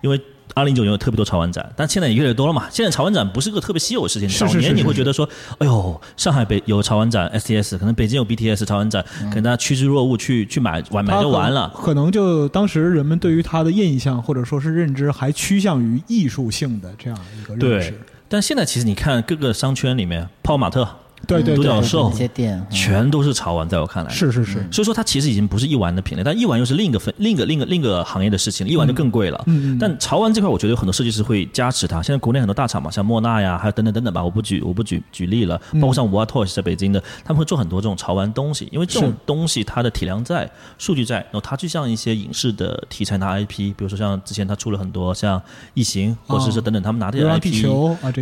[0.00, 0.20] 因为
[0.54, 2.68] 二零一九年有特别多潮玩展，但现在也越来越多了嘛。
[2.70, 4.28] 现在潮玩展不是个特别稀有的事情。
[4.28, 11.72] 早年你会觉得说，哎呦，上海北有潮玩展，STS 可能北京有 BTS 潮玩展，可能大家趋之若鹜去去买玩买就完了。
[11.74, 17.98] 可能就当时人们对于它的印象或者说是认知还趋向于艺术性的这样一个认识。
[18.28, 20.88] 但现在其实你看各个商圈里面，泡泡玛特。
[21.26, 29.42] 对对，独角兽这些店全都是潮玩，在我看来是是是，所以说它其实已经不是一玩的品类，但一玩又是另一个分另一个另一个另一个行业的事情，一玩就更贵了。
[29.46, 29.78] 嗯嗯。
[29.78, 32.02] 但潮玩这块，我觉得有很多设计师会加持它。
[32.02, 35.60] 现在国内很多大厂嘛，像莫纳呀，还有等等等等吧，我不举我不举举例了。
[35.74, 45.40] 包括像 War Toys 在北京的，他们会做很多这种潮玩东西，因为这种东西它的体量在，数据在，然后它就像一些影视的题材拿 IP，比如说像之前他出了很多像
[45.74, 47.66] 异形，或者是等等，他们拿这些 IP，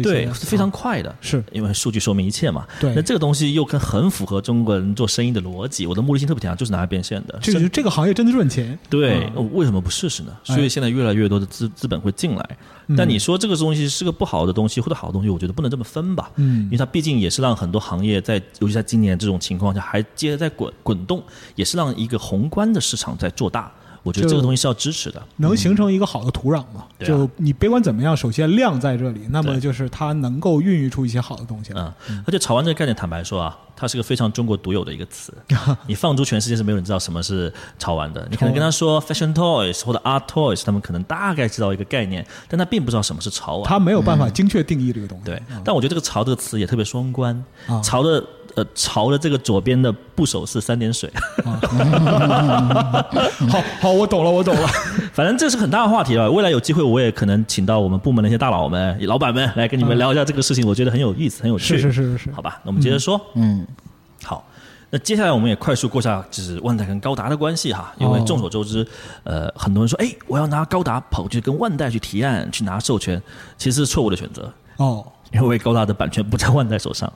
[0.03, 2.67] 对，是非常快的，是因为数据说明一切嘛。
[2.81, 2.90] 对。
[2.95, 3.81] 那这个东西又跟。
[3.81, 7.37] 很符合中国人做生意的逻辑，我的目的性特别强，就是拿来变现的。
[7.43, 10.37] 这个这个行业真的赚钱，对，为什么不试试呢？
[10.45, 12.57] 所以现在越来越多的资资本会进来。
[12.97, 16.31] 但你说这个东西是个不好的东西或者好的东西，我觉得不能这么分吧。
[16.37, 21.21] 嗯，因为它毕竟也是让很多行业在，尤其在今年这种情况下还接着在滚滚动，
[21.57, 23.73] 也是让一个宏观的市场在做大。
[24.03, 26.87] 我觉得这个东西是要支持的，能形成一个好的土壤嘛？
[26.99, 31.93] 就你别管怎么样，首先量在这里，那么就是它能够孕育出一些好的东西嗯，
[32.27, 35.33] 而且炒完这个概念，坦白说啊，它是个非常中国独有的一个词。
[35.89, 38.29] 你放逐全世界是没有人知道什么是潮玩的。
[38.31, 43.67] 你可能跟他说 fashion toys 或者 art toys，他们可能大概知道一个概念，但他并不知道什么是潮玩。
[43.67, 45.25] 他没有办法精确定义这个东西。
[45.25, 47.43] 对，但我觉得这个潮这个词也特别双关。
[47.83, 48.23] 潮的。
[48.57, 51.09] 呃，潮的这个左边的部首是三点水。
[53.49, 54.67] 好好，我懂了，我懂了。
[55.13, 56.29] 反正这是很大的话题了。
[56.29, 60.67] 未来有机会，我也可能请到我们部门的一些大佬们、老板们来跟你们聊一下这个事情。
[60.67, 61.79] 我觉得很有意思，很有趣。
[61.79, 62.33] 是是是是。
[62.33, 63.21] 好吧，那我们接着说。
[63.37, 63.65] 嗯。
[64.91, 67.95] 好，那接下来我们也快速过下就是万代跟高达的关系哈。
[67.99, 68.87] 因为众所周知，
[69.25, 73.23] 呃，很多人说，哎，我要拿高达跑去跟万代去提案去拿授权，
[73.57, 74.53] 其实是错误的选择。
[74.77, 75.07] 哦。
[75.33, 77.13] 因为高达的版权不在万代手上。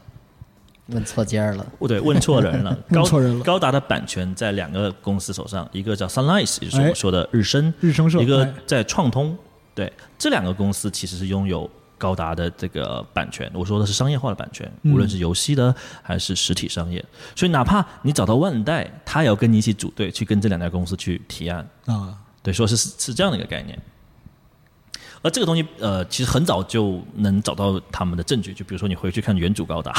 [0.87, 1.67] 问错家了。
[1.81, 2.73] 不对，问错人了。
[2.93, 9.37] 高问错人了高达的版权在两个公司手上，一个叫 Sunrise，也就是哎我说的日升，日升社一个哎在创通。
[9.75, 11.69] 对，这两个公司其实是拥有
[12.05, 13.51] 高达的这个版权。
[13.55, 17.03] 我说的是商业化的版权，嗯无论是游戏的还是实体商业。
[17.35, 21.67] 所以哪怕你找到万代，他也要跟你一起组队去跟这两家公司去提案。
[21.87, 23.79] 啊，对，说是是这样的一个概念。
[25.25, 28.53] 而这个东西，呃，其实很早就能找到他们的证据。
[28.53, 29.91] 就比如说，你回去看原主高达，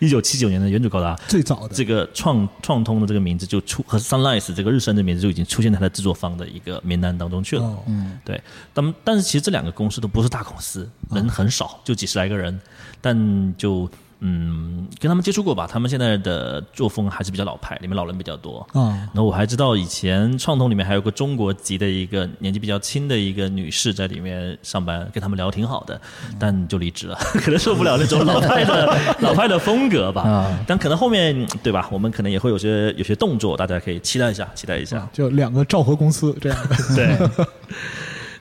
[0.00, 7.62] 一九七九年的原主高达，最早的这个创创通的这个名字就出和 Sunrise 这个日升的名字就已经出现在它的制作方的一个名单当中去了。
[7.62, 8.42] 哦嗯，对。
[8.74, 12.60] 但们但是其实这两个公司都不是大公司，人很少，就几十来个人，
[13.00, 13.88] 但就
[14.20, 18.66] 嗯跟他们接触过吧，他们现在的作风还是比较老派，里面老人比较多。
[18.72, 26.00] 啊然后我还知道以前创通里面还有个中国籍的一个年纪比较轻的一个女士在里面上班，跟他们聊挺好的，
[26.38, 30.58] 但就离职了， 可能受不了那种老派的 老派的风格吧啊。
[30.66, 35.08] 但可能后面对吧，我们可能也会有些有些动作，大家可以期待一下，期待一下。
[35.12, 37.46] 就两个昭和公司这样的， 对。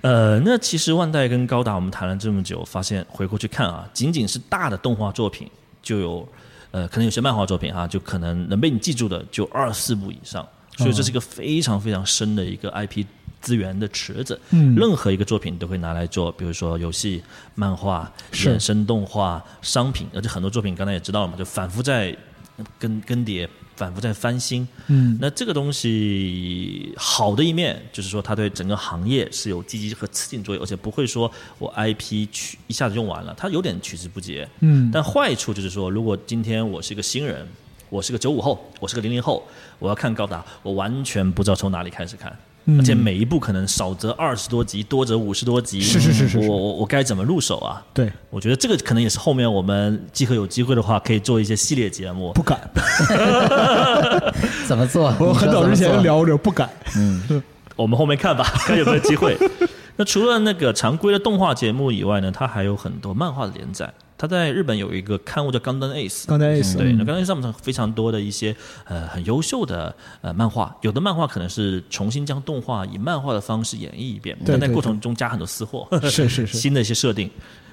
[0.01, 5.49] 呃，那其实万代跟高达，我们谈了这么久，发现回过去看啊，仅仅是大的动画作品
[5.87, 6.27] 就有，
[6.71, 13.05] 呃，可能有些漫画作品哈、就可能能被你记住的就二四部以上，所以这是一个非常非常深的一个 IP
[13.39, 14.37] 资源的池子。
[14.49, 14.75] 嗯。
[14.75, 17.23] 任何一个作品都会拿来做，比如说游戏、
[17.55, 22.13] 漫画、衍生动画、商品，而且很多作品刚才也知道了嘛，就反复在
[22.77, 24.67] 更更迭，反复在翻新。
[24.87, 34.45] 嗯那这个东西好的一面就是说，它对整个行业是有积极和刺激作用，而且不会说我 IP 取一下子用完了，它有点取之不竭。
[34.59, 37.47] 嗯但坏处就是说，如果今天我是一个新人，
[37.89, 39.47] 我是个九五后，我是个零零后，
[39.79, 42.37] 我要看高达，我完全不知道从哪里开始看。
[42.69, 47.81] 嗯而且每一部可能少则二十多集，多则五十多集，是是是是是我我我该怎么入手啊？
[47.93, 52.33] 对，我觉得这个可能也是后面我们集合有机会的话，可以做一些系列节目。
[52.33, 52.59] 不敢，
[54.67, 55.13] 怎么做？
[55.19, 56.17] 我很早之前聊。
[56.17, 57.41] 聊着不敢，嗯
[57.77, 59.37] 我们后面看吧，看有没有机会。
[59.95, 63.91] 那除了那个常规的动画节目以外呢，它还有很多漫画的连载。
[64.17, 66.23] 它在日本有一个刊物叫《钢弹 Ace》，
[66.77, 68.55] 对，那嗯钢弹 Ace 上面非常多的一些
[68.85, 76.57] 呃很优秀的呃漫画，有的漫画可能是重新将动画以漫画的方式演绎一遍，但在过程中加很多私货，是是是。
[76.57, 77.29] 新的一些设定。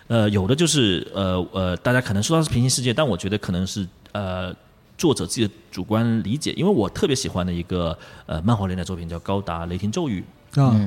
[0.07, 4.55] 呃，有的就是呃呃，大家可能说它是平行世界，但我觉得可能是呃
[4.99, 10.23] 作者自己的主观理解，因为我特别喜欢的一个呃漫画连载作品叫《高达雷霆咒语》。
[10.63, 10.79] 啊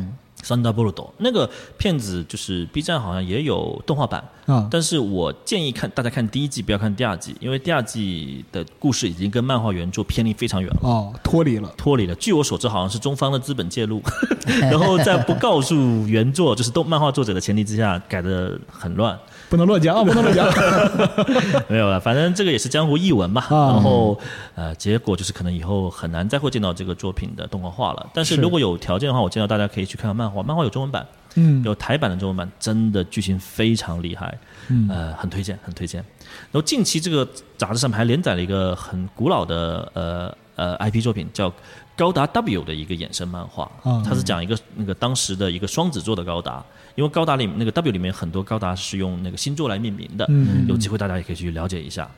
[0.43, 10.79] Thunderbolt 那个片子就是 B 站好像也有动画版，啊但是我建议看大家看第一季，不要看第二季，因为第二季的故事已经跟漫画原著偏离非常远了。
[10.83, 14.01] 哦，脱离了，脱离了，据我所知，好像是中方的资本介入，
[14.61, 15.75] 然后在不告诉
[16.07, 19.17] 原作，就是动漫画作者的前提之下，改的很乱。
[19.49, 20.47] 不能乱讲啊，不能乱讲，
[21.69, 23.41] 没有了，反正这个也是江湖异闻嘛。
[23.49, 24.19] 啊然后
[24.55, 28.09] 呃，结果就是可能以后很难再会见到这个作品的动画化了。
[28.13, 31.05] 但是是如果有条件的话，我建议大家可以去看看漫画，漫画有中文版。
[31.39, 34.35] 嗯有台版的中文版，真的剧情非常厉害，
[34.69, 36.01] 嗯呃，很推荐，很推荐。
[36.51, 37.27] 然后近期这个
[37.57, 41.49] 杂志上面还连载了一个很古老的呃呃 IP 作品，叫
[41.95, 46.61] 《高达 W》的一个衍生漫画，啊它是讲一个那个当时的一个双子座的高达，
[46.95, 52.09] 因为高达里那个 W 里面很多高达是用那个星座来命名的，嗯有机会大家也可以去了解一下。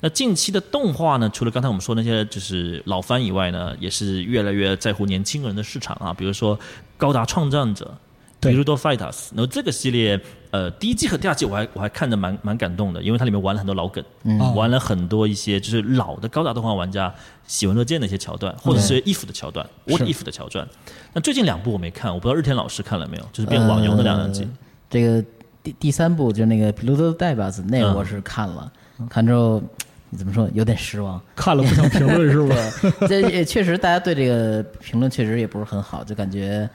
[0.00, 6.56] 那近期的动画呢，除了刚才我们说那些就是老番以外呢，也是越来越在乎年轻人的市场啊，比如说
[6.96, 7.92] 《高达创战者》。
[8.40, 10.20] 对 b u i l d Fighters，然后这个系列，
[10.50, 17.12] 呃，第一季和第二季我还我还看着蛮蛮感动的，因为它里面玩了很多老梗，嗯玩了很多一些就是老的高达动画玩家
[17.46, 20.66] 喜闻乐见的一些桥段，或者是 if 的桥段，what if 的桥段。
[21.12, 24.42] 那最近两部我没看，我不知道日天老师看了没有，就是变网游的两两集。
[24.42, 24.48] 呃
[24.90, 25.22] 这个
[25.62, 28.72] 第第三部就是那个《皮鲁多代巴斯》，那我是看了，
[29.10, 29.62] 看之后
[30.08, 31.20] 你怎么说有点失望。
[31.36, 32.92] 看了不想评论是不是？
[33.06, 36.66] 这也确实，大家对这个评论确实也不是很好，就感觉，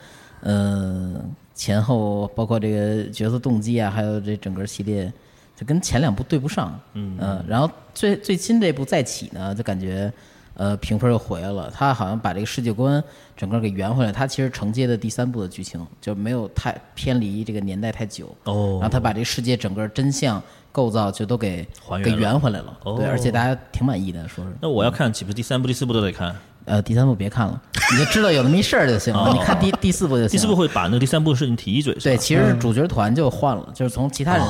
[0.42, 1.16] 呃，
[1.54, 5.12] 前后包括这个角色动机啊，还有这整个系列，
[5.56, 6.80] 就跟前两部对不上。
[6.94, 10.12] 嗯、然后最最新这部再起呢，就感觉。
[10.56, 13.04] 呃，评分又回来了，他好像把这个世界观
[13.36, 14.12] 整个给圆回来。
[14.12, 20.40] 他其实承接的第三部的剧情就没有太偏离这个年代太久，哦然后他把这个世界整个真相
[20.72, 22.78] 构造就都给给还原给圆回来了。
[22.84, 24.52] 哦对，而且大家挺满意的，说是。
[24.62, 26.36] 那我要看岂不是第三部、第四部都得看？
[26.66, 27.62] 呃，第三部别看了，
[27.92, 29.20] 你就知道有那么一事儿就行了。
[29.20, 30.30] 哦你看第第四部就行。
[30.30, 34.46] 第四部会把那个第三部的事情提一嘴，对，其实是主角团就换了，就是从其他人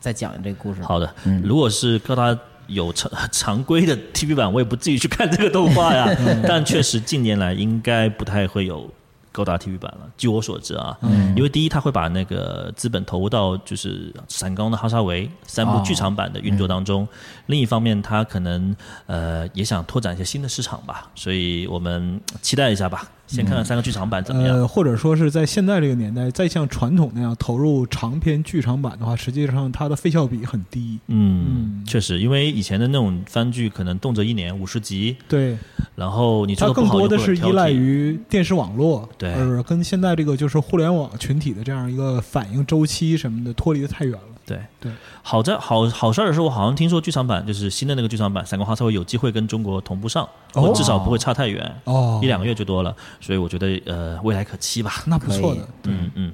[0.00, 0.82] 再讲这个故事。
[0.82, 1.08] 好的，
[1.42, 2.36] 如果是高达
[2.66, 6.08] 有常 常规的 TV 版，我也不至于去看这个动画呀。
[6.46, 8.88] 但确实近年来应该不太会有
[9.32, 10.08] 高达体育版了。
[10.16, 17.04] 据我所知啊，嗯，因为第一，他会把那个资本投入到就是闪光的哈萨维三部剧场版的运作当中；
[17.46, 18.76] 另一方面，他可能
[19.06, 23.08] 呃也想拓展一些新的市场吧，所以我们期待一下吧。
[23.32, 24.58] 先看看三个剧场版怎么样？
[24.58, 30.98] 呃，或者说是在现在这个年代，再像传统那样投入长篇剧场版的话，实际上它的费效比很低。
[31.06, 35.56] 嗯，确实，因为以前的那种番剧可能动辄一年五十集，对，
[35.96, 44.20] 然后你它更多的是依赖于电视网络，对，而跟现在这个就是互联网群体的这样一个反应周期什么的脱离的太远了。
[44.52, 44.92] 对对，
[45.22, 55.02] 好在好好事儿的是，我好像听说剧场版就是新的那个剧场版《闪光哈萨维》有机会跟中国同步上，哦，至少不会差太远，哦，一两个月就多了，所以我觉得呃未来可期吧。
[55.06, 56.32] 那不错的，嗯嗯。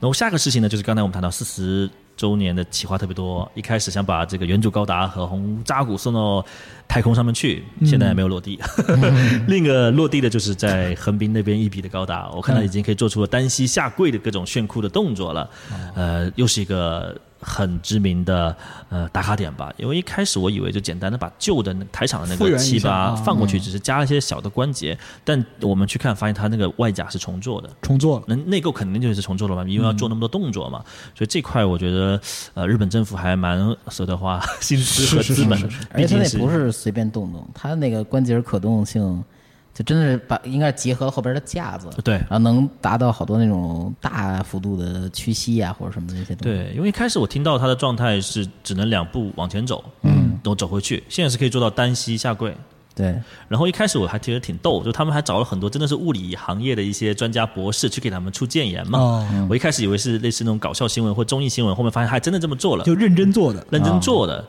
[0.00, 6.42] 然后下个事情呢，就是刚才我们谈到四十周年的企划特别多，一开始想把这个原主高达和红扎古送到
[6.88, 8.58] 太空上面去，现在还没有落地。
[9.46, 15.50] 另一个落地的就是在横滨那边一比的高达，我看到已经可以做出了单膝下跪的各种炫酷的动作了，
[15.94, 17.14] 呃，又是一个。
[17.40, 18.54] 很知名的
[18.88, 30.84] 呃打卡点吧，因为一开始我以为就简单的把旧的台场的那个七八放过去，只是加了一些小的关节，但我们去看发现它那个外甲是重做的，重做，那内构肯定就是重做了嘛，因为要做那么多动作嘛，
[31.14, 32.20] 所以这块我觉得
[32.54, 35.58] 呃日本政府还蛮舍得花心思和资本，
[35.92, 39.24] 而且它那不是随便动动，它那个关节可动性。
[39.72, 46.44] 就真的是把应该结合后边的架子，对，然后能达到好多那种大幅度的屈膝呀，或者什么那些东西。
[46.44, 52.54] 对，因为一开始我听到他的状态是只能两步往前走，嗯，等我走回去，现在是可以做到单膝下跪。
[52.92, 53.18] 对，
[53.48, 58.98] 然后一开始我还觉得挺逗，就他们还找了很多真的是物理行业的一些专家博士去给他们出建言嘛。
[58.98, 64.44] 哦，我一开始以为是类似那种搞笑新闻或综艺新闻，后面发现还真的这么做了，就认真做的，认真做的。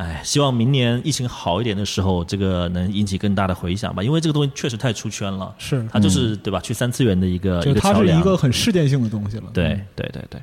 [0.00, 4.02] 哎，希望明年疫情好一点的时候，这个能引起更大的回响吧。
[4.02, 6.58] 因为这个东西确实太出圈了，是它就是对吧？
[6.60, 9.50] 去三次元的一个一个它是一个很事件性的东西了。
[9.52, 10.42] 对对对对。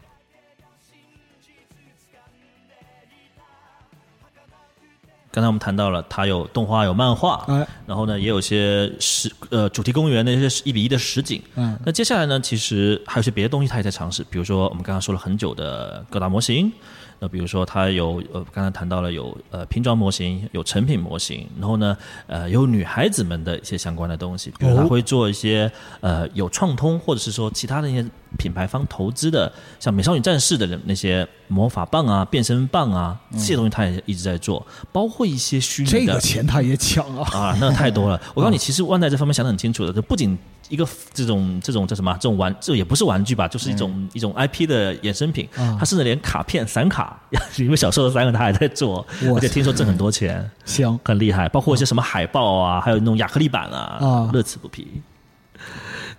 [5.31, 7.43] 刚才我们谈到了，它有动画，有漫画，
[7.87, 11.41] 然后呢，也有些实呃主题公园的一些一比一的实景。
[11.55, 16.71] 嗯，那接下来呢，其实还有些别的东西，它也在尝试，比如说我们刚刚说了很久的高达模型。
[17.19, 25.71] 那比如说，它有呃，刚才谈到了有呃拼装模型，有成品模型，然后呢，呃，有女孩子们的一些相关的东西，比如它会做一些
[26.01, 28.05] 呃有创通，或者是说其他的一些
[28.37, 35.99] 品牌方投资的，像美少女战士的那些魔法棒啊、变身棒啊这些东西，他也一直在做，包括一些虚拟的。
[35.99, 37.29] 这个钱他也抢啊！
[37.31, 38.19] 啊，那太多了。
[38.35, 40.37] 我告诉你，其实万代这方面想的很清楚的，就不仅。
[40.69, 42.11] 一个这种这种叫什么？
[42.15, 45.47] 这种玩这也不是玩具吧，就是一种一种 IP 的衍生品。
[45.55, 47.17] 他甚至连卡片、散卡，
[47.55, 51.47] 因为小时候的三个他还在做，而且听说挣很多钱，行，很厉害。
[51.47, 54.85] 包括一些什么海报啊，还有那种亚克力板啊，乐此不疲。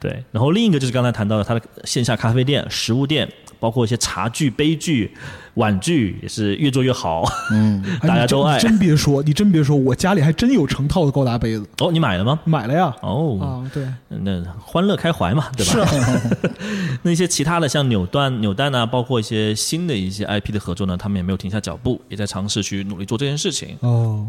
[0.00, 3.28] 对，然后另一个就是刚才谈到的，它的线下咖啡店、食物店。
[3.60, 5.12] 包括一些茶具、杯具、
[5.54, 8.56] 碗具也是越做越好，嗯， 大家都爱。
[8.56, 11.66] 真别说，你真别说，我家里还真有成套的高达杯子。
[11.78, 12.38] 哦，你买了吗？
[12.44, 12.94] 买了呀。
[13.02, 15.84] 哦，啊，对，那欢乐开怀嘛，对吧？
[15.90, 16.48] 是。
[17.02, 23.76] 那些其他的像扭蛋、扭蛋啊，包括一些新的一些 IP 的合作呢，他们也没有停下脚步，也在尝试去努力做这件事情。
[23.80, 24.24] 哦。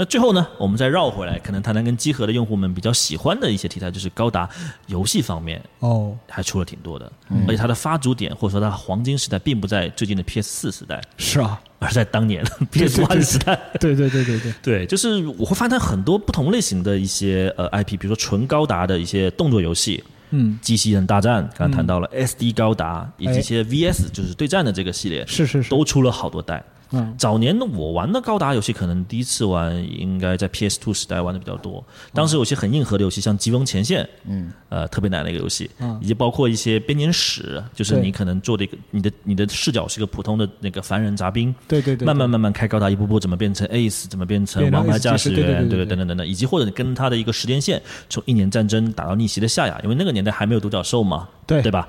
[0.00, 4.48] 那最后呢，我们再绕回来，可能谈谈跟机核的用户们比较喜欢的一些题材，就是高达
[4.86, 7.10] 游戏方面哦，还出了挺多的，
[7.48, 14.54] 而且它的发足点或者说它黄金时代，并不在最近的 PS 四时代，是啊，而在当年 PS One 时代，对对对对对。
[14.62, 26.62] 对，就是我会发现很多不同类型的一些呃 IP，比如说纯高达的一些动作游戏，嗯，机器人大战，刚刚谈到了 SD 高达以及一些 VS 就是对战的这个系列，是是是，都出了好多代。
[26.90, 31.84] 嗯，早年的我玩的高达游戏，可能第一次玩应该在 PS Two 时代玩的比较多。
[32.12, 51.28] 当时有些很硬核的游戏，像《疾风前线》，嗯，呃，特别难的一个游戏，嗯以及包括一些编年史，就是你可能做的一个，你的你的视角是一个普通的那个凡人杂兵，对对对，慢慢慢慢开高达，一步步怎么变成 Ace，怎么变成王牌驾驶员，对对等等等等，以及或者你跟他的一个时间线，从一年战争打到逆袭的夏亚，因为那个年代还没有独角兽嘛。
[51.48, 51.88] 对对吧？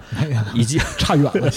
[0.56, 1.52] 以及差远了，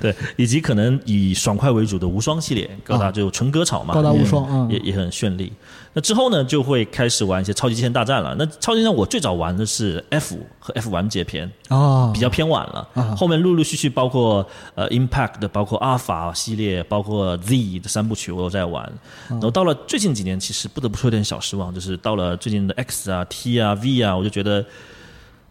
[0.00, 5.52] 对，以及可能以爽快为主的无双系列，高达就纯割草嘛，高达无双也也很绚丽。
[5.94, 8.34] 那之后呢，就会开始玩一些超级机器人大战了。
[8.38, 13.16] 那超级机器人我最早玩的是 F 和 F 完结篇啊，比较偏晚了。
[13.16, 18.92] 后面陆陆续续包括呃 Impact 的，包括阿尔法系列，包括 Z 的三部曲，我都在玩。
[19.28, 24.64] 然后到了最近几年，其实不得不说有点小失望，就是到了最近的 X 啊、T 啊、V 啊，我就觉得。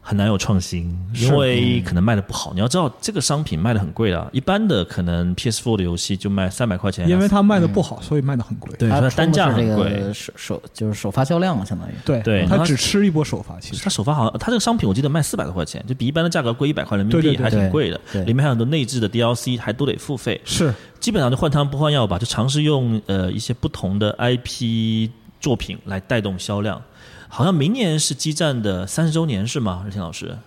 [0.08, 2.54] 很难有创新，因为可能卖的不好。
[2.54, 7.10] 你要知道，这个商品卖的很贵的，一般的可能 PS4 的游戏就卖三百块钱。
[7.10, 8.74] 因为它卖的不好，所以卖的很贵。
[8.80, 10.02] 对，它单价很贵。
[10.14, 11.92] 首首就是首发销量嘛，相当于。
[12.06, 13.60] 对对，它只吃一波首发。
[13.60, 18.00] 其实它首发好像，它这个商品我记得卖四百多块钱，就比一般的价格贵一百块人民币，还挺贵的。
[18.26, 20.40] 里面还有很多内置的 DLC，还都得付费。
[20.46, 25.10] 是，基本上就换汤不换药吧，就尝试用呃一些不同的 IP
[25.42, 26.82] 作品来带动销量。
[27.28, 29.82] 好像明年是基站的三十周年是吗？
[29.84, 30.38] 任天老师。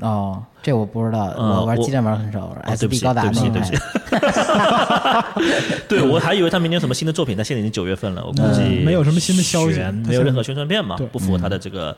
[0.00, 3.74] 哦，这我不知道，我玩基站玩很少，SD 高达对不起，对不起。
[5.88, 11.96] 对，我还以为他明年有什么新的作品，但现在已经九月份了，我估计没有什么新的消息，没有任何宣传片嘛，不符合他的这个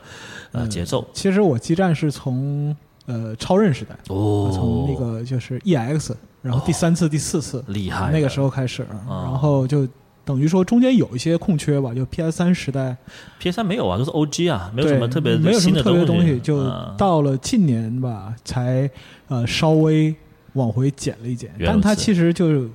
[0.53, 1.05] 呃节奏。
[1.13, 2.73] 其实我基站是从
[3.05, 9.85] 呃超任时代，哦，从那个就是 EX，然后第三次、第四次厉害，那个时候开始，然后就。
[10.29, 12.95] 等于说中间有一些空缺吧，就 PS 三时代
[13.39, 18.87] ，PS 三没有啊，都是 OG 啊，没有什么特别没有什么特别的东西，就到了近年吧，才
[19.27, 20.15] 呃稍微
[20.53, 21.49] 往回减了一减。
[21.65, 22.69] 但它其实就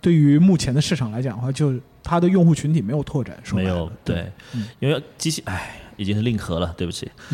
[0.00, 4.32] 对于目前的市场来讲的话，就它的用户群体没有拓展，说没有对，
[4.78, 7.10] 因为机器哎已经是令和了，对不起。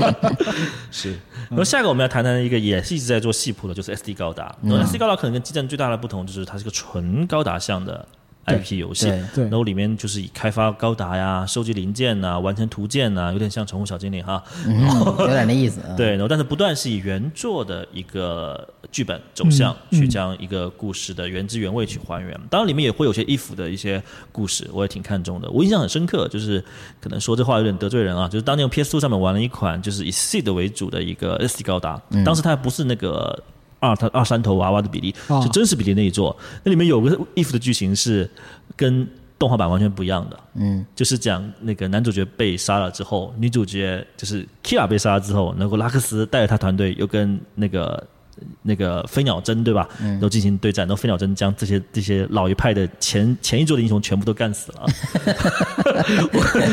[0.92, 1.18] 是，
[1.48, 4.54] 然后下一个我们要谈谈一个也是一直在做细铺的，就是 SD 高达。
[4.62, 8.06] SD 高达可能跟基站最大的不同就是它是个纯高达向的。
[8.48, 14.42] IP 游戏，然后里面就是以开发高达呀、收集零件呐、完成图鉴呐，有点像宠物小精灵哈，
[15.18, 15.80] 有点那意思。
[15.96, 22.38] 对，然后但是不断是以原作的一个剧本走向去将一个故事的原汁原味去还原。
[22.50, 24.02] 当然里面也会有些衣服的一些
[24.32, 25.50] 故事，我也挺看重的。
[25.50, 26.64] 我印象很深刻，就是
[27.00, 33.42] 可能说这话有点得罪人啊，就是当年 PS2 上面玩了一款就是以 Seed 为主的一个 SD 高达，当时它还不是那个。
[33.80, 38.28] 二他二三头娃娃的比例是真实比例那一座，那里面有个 if 的剧情是
[38.76, 39.06] 跟
[39.38, 48.06] 动画版完全不一样的，嗯，就是讲那个男主角被杀了之后，女主角就是 Kira 被杀了之后，然后拉克斯带着他团队又跟那个。
[48.62, 49.88] 那个飞鸟针对吧？
[50.00, 54.86] 嗯，都进行对战，然后飞鸟针将这些这些老一派的前前一座的英雄全部都干死了。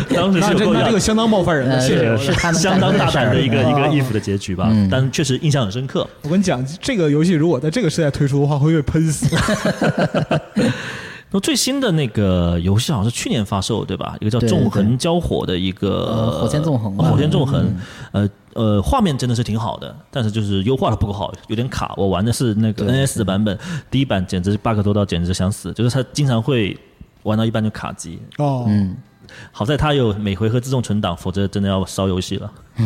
[0.15, 4.71] 当时是这个相当冒犯人的，谢谢，是相当大胆的一个一个 if 的结局吧。
[4.89, 6.07] 但确实印象很深刻。
[6.23, 9.35] 我跟你讲，这个游戏如果在这个时代推出的话，会被喷死。
[11.31, 14.15] 那最新的那个游戏好像是去年发售，对吧？
[14.21, 17.75] 一个叫《纵横交火》的一个火箭纵横，火箭纵横，
[18.11, 18.29] 呃。
[18.55, 21.93] 呃，画面真的是挺好的，但是就是优化的不够好，有点卡。
[21.97, 23.57] 我玩的是那个 NS 的版本，
[23.91, 26.77] 第一版简直 bug 多到简直想死，就是它经常会
[27.23, 28.17] 玩到一半就卡机。
[28.37, 28.95] 哦，嗯，
[29.51, 32.51] 好在它有每回合自动存档，否则真的要烧游戏了。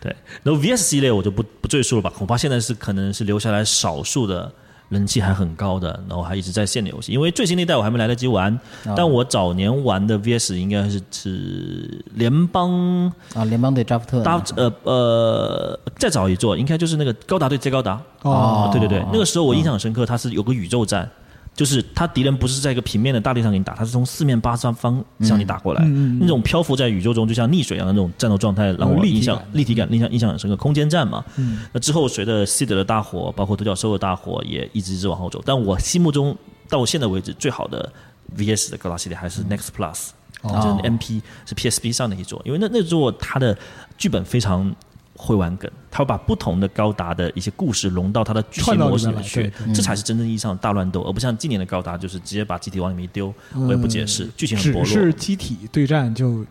[0.00, 4.52] 对，然后 VS 系列我就不不赘述了吧，恐怕现在是可能是留下来少数的。
[4.88, 8.58] 人气还很高的，然后还一直在线的游戏，因为最新那代我还没来得及玩，
[8.96, 18.00] 但我早年玩的 VS 应该是是联邦啊，联邦对扎夫特，扎呃呃，再早一座应该就是那个高达对杰高达。
[18.22, 21.08] 哦，对对对，那个时候我印象很深刻，它是有个宇宙战。
[21.54, 25.84] 就是他敌人不是在一个平面的大地上给你打，他是从四面八方方向你打过来，
[26.20, 30.56] 那种漂浮在宇宙中就像溺水一样的那种战斗状态，让我印象立体感印象印象很深刻。
[30.56, 31.24] 空间站嘛，
[31.72, 35.40] 那之后随着西德的大火，包括独角兽的大火，也一直一直往后走。
[35.46, 36.36] 但我心目中
[36.68, 37.92] 到现在为止最好的
[38.36, 40.08] VS 的高达系列还是 Next Plus，
[40.42, 43.56] 就是 MP 是 PSP 上的一座，因为那那座它的
[43.96, 44.74] 剧本非常。
[45.16, 54.86] 会玩梗，他会把不同的高达的一些故事融到他的剧情模式里面去，这才是真正意义上的大乱斗，而不像今年的高达就是直接把机体往里面一丢，我也不解释，剧情很薄弱。
[54.86, 56.44] 只是机体对战就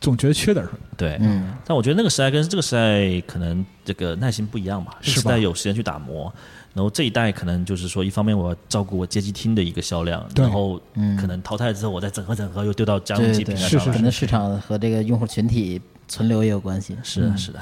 [0.00, 0.78] 总觉得缺点什么。
[0.96, 6.32] 对，嗯，但我觉得那个时代跟这个时代可能这个耐心不一样吧，时代有时间去打磨，
[6.74, 10.78] 然后这一代可能就是说，一方面我要照顾我街机厅的一个销量，然后
[11.18, 16.96] 可能淘汰之后我再整合整合又丢到家用机平台上，可能市场和这个用户群体存留也有关系。
[17.02, 17.60] 是的，是的。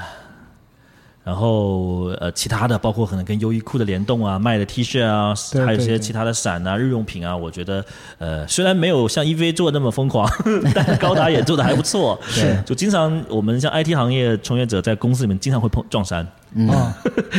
[1.22, 5.34] 然后呃，其他的包括可能跟优衣库的联动啊，卖的 T 恤啊，
[5.66, 7.84] 还有一些其他的伞啊、日用品啊，我觉得
[8.18, 10.28] 呃，虽然没有像 EVA 做的那么疯狂，
[10.74, 12.18] 但高达也做的还不错。
[12.22, 16.26] 是，就经常我们像 IT 行业从业者在公司里面经常会碰撞衫。
[16.68, 16.92] 啊，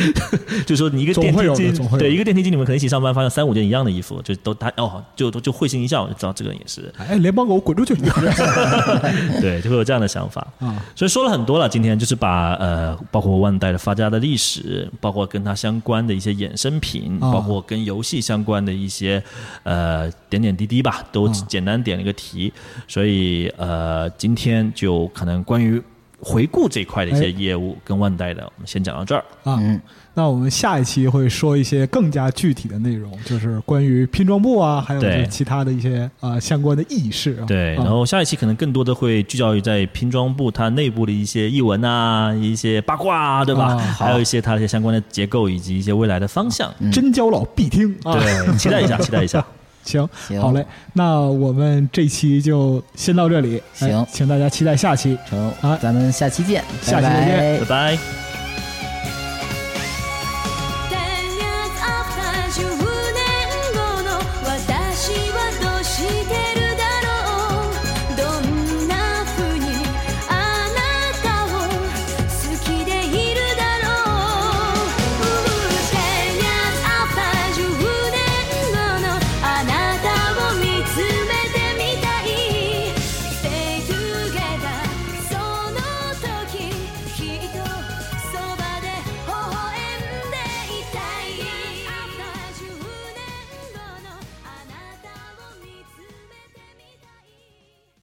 [0.66, 6.90] 就说你一个电梯机，对一个电梯机，你们可能一起上班，发现三五件一样的衣服，就都他哦，就就会心一笑，就知道这个人也是。
[6.98, 7.94] 哎，联邦狗滚出去！
[9.42, 10.82] 对，就会有这样的想法啊。
[10.96, 19.22] 所以说了很多了，今天就是把呃，包括万代的发家的历史，包括跟它相关的一些衍生品，包括跟游戏相关的一些
[19.64, 22.54] 呃点点滴滴吧，都简单点了一个题。
[22.88, 25.82] 所以呃，今天就可能关于。
[26.22, 29.60] 回顾这一块的一些业务跟万代的，我们先讲到这儿啊。
[30.14, 37.48] 那我们下一期会说一些更加具体的内容，就是关于拼装部啊，还有就是其他的一些啊相关的意事啊。
[37.48, 43.78] 对，然后下一期可能更多的会聚焦于在拼装部它内部的一些译文啊、一些八卦啊，对吧？
[43.78, 46.70] 还有一些它的一些相关的结构以及一些未来的方向。
[46.92, 48.14] 真交老必听啊！
[48.20, 49.44] 对，期待一下，期待一下。
[49.84, 50.08] 行，
[50.40, 53.62] 好嘞，那我们这期就先到这里。
[53.74, 55.18] 行，请大家期待下期。
[55.30, 58.31] 成，啊，咱们下期见，下期再见，拜拜。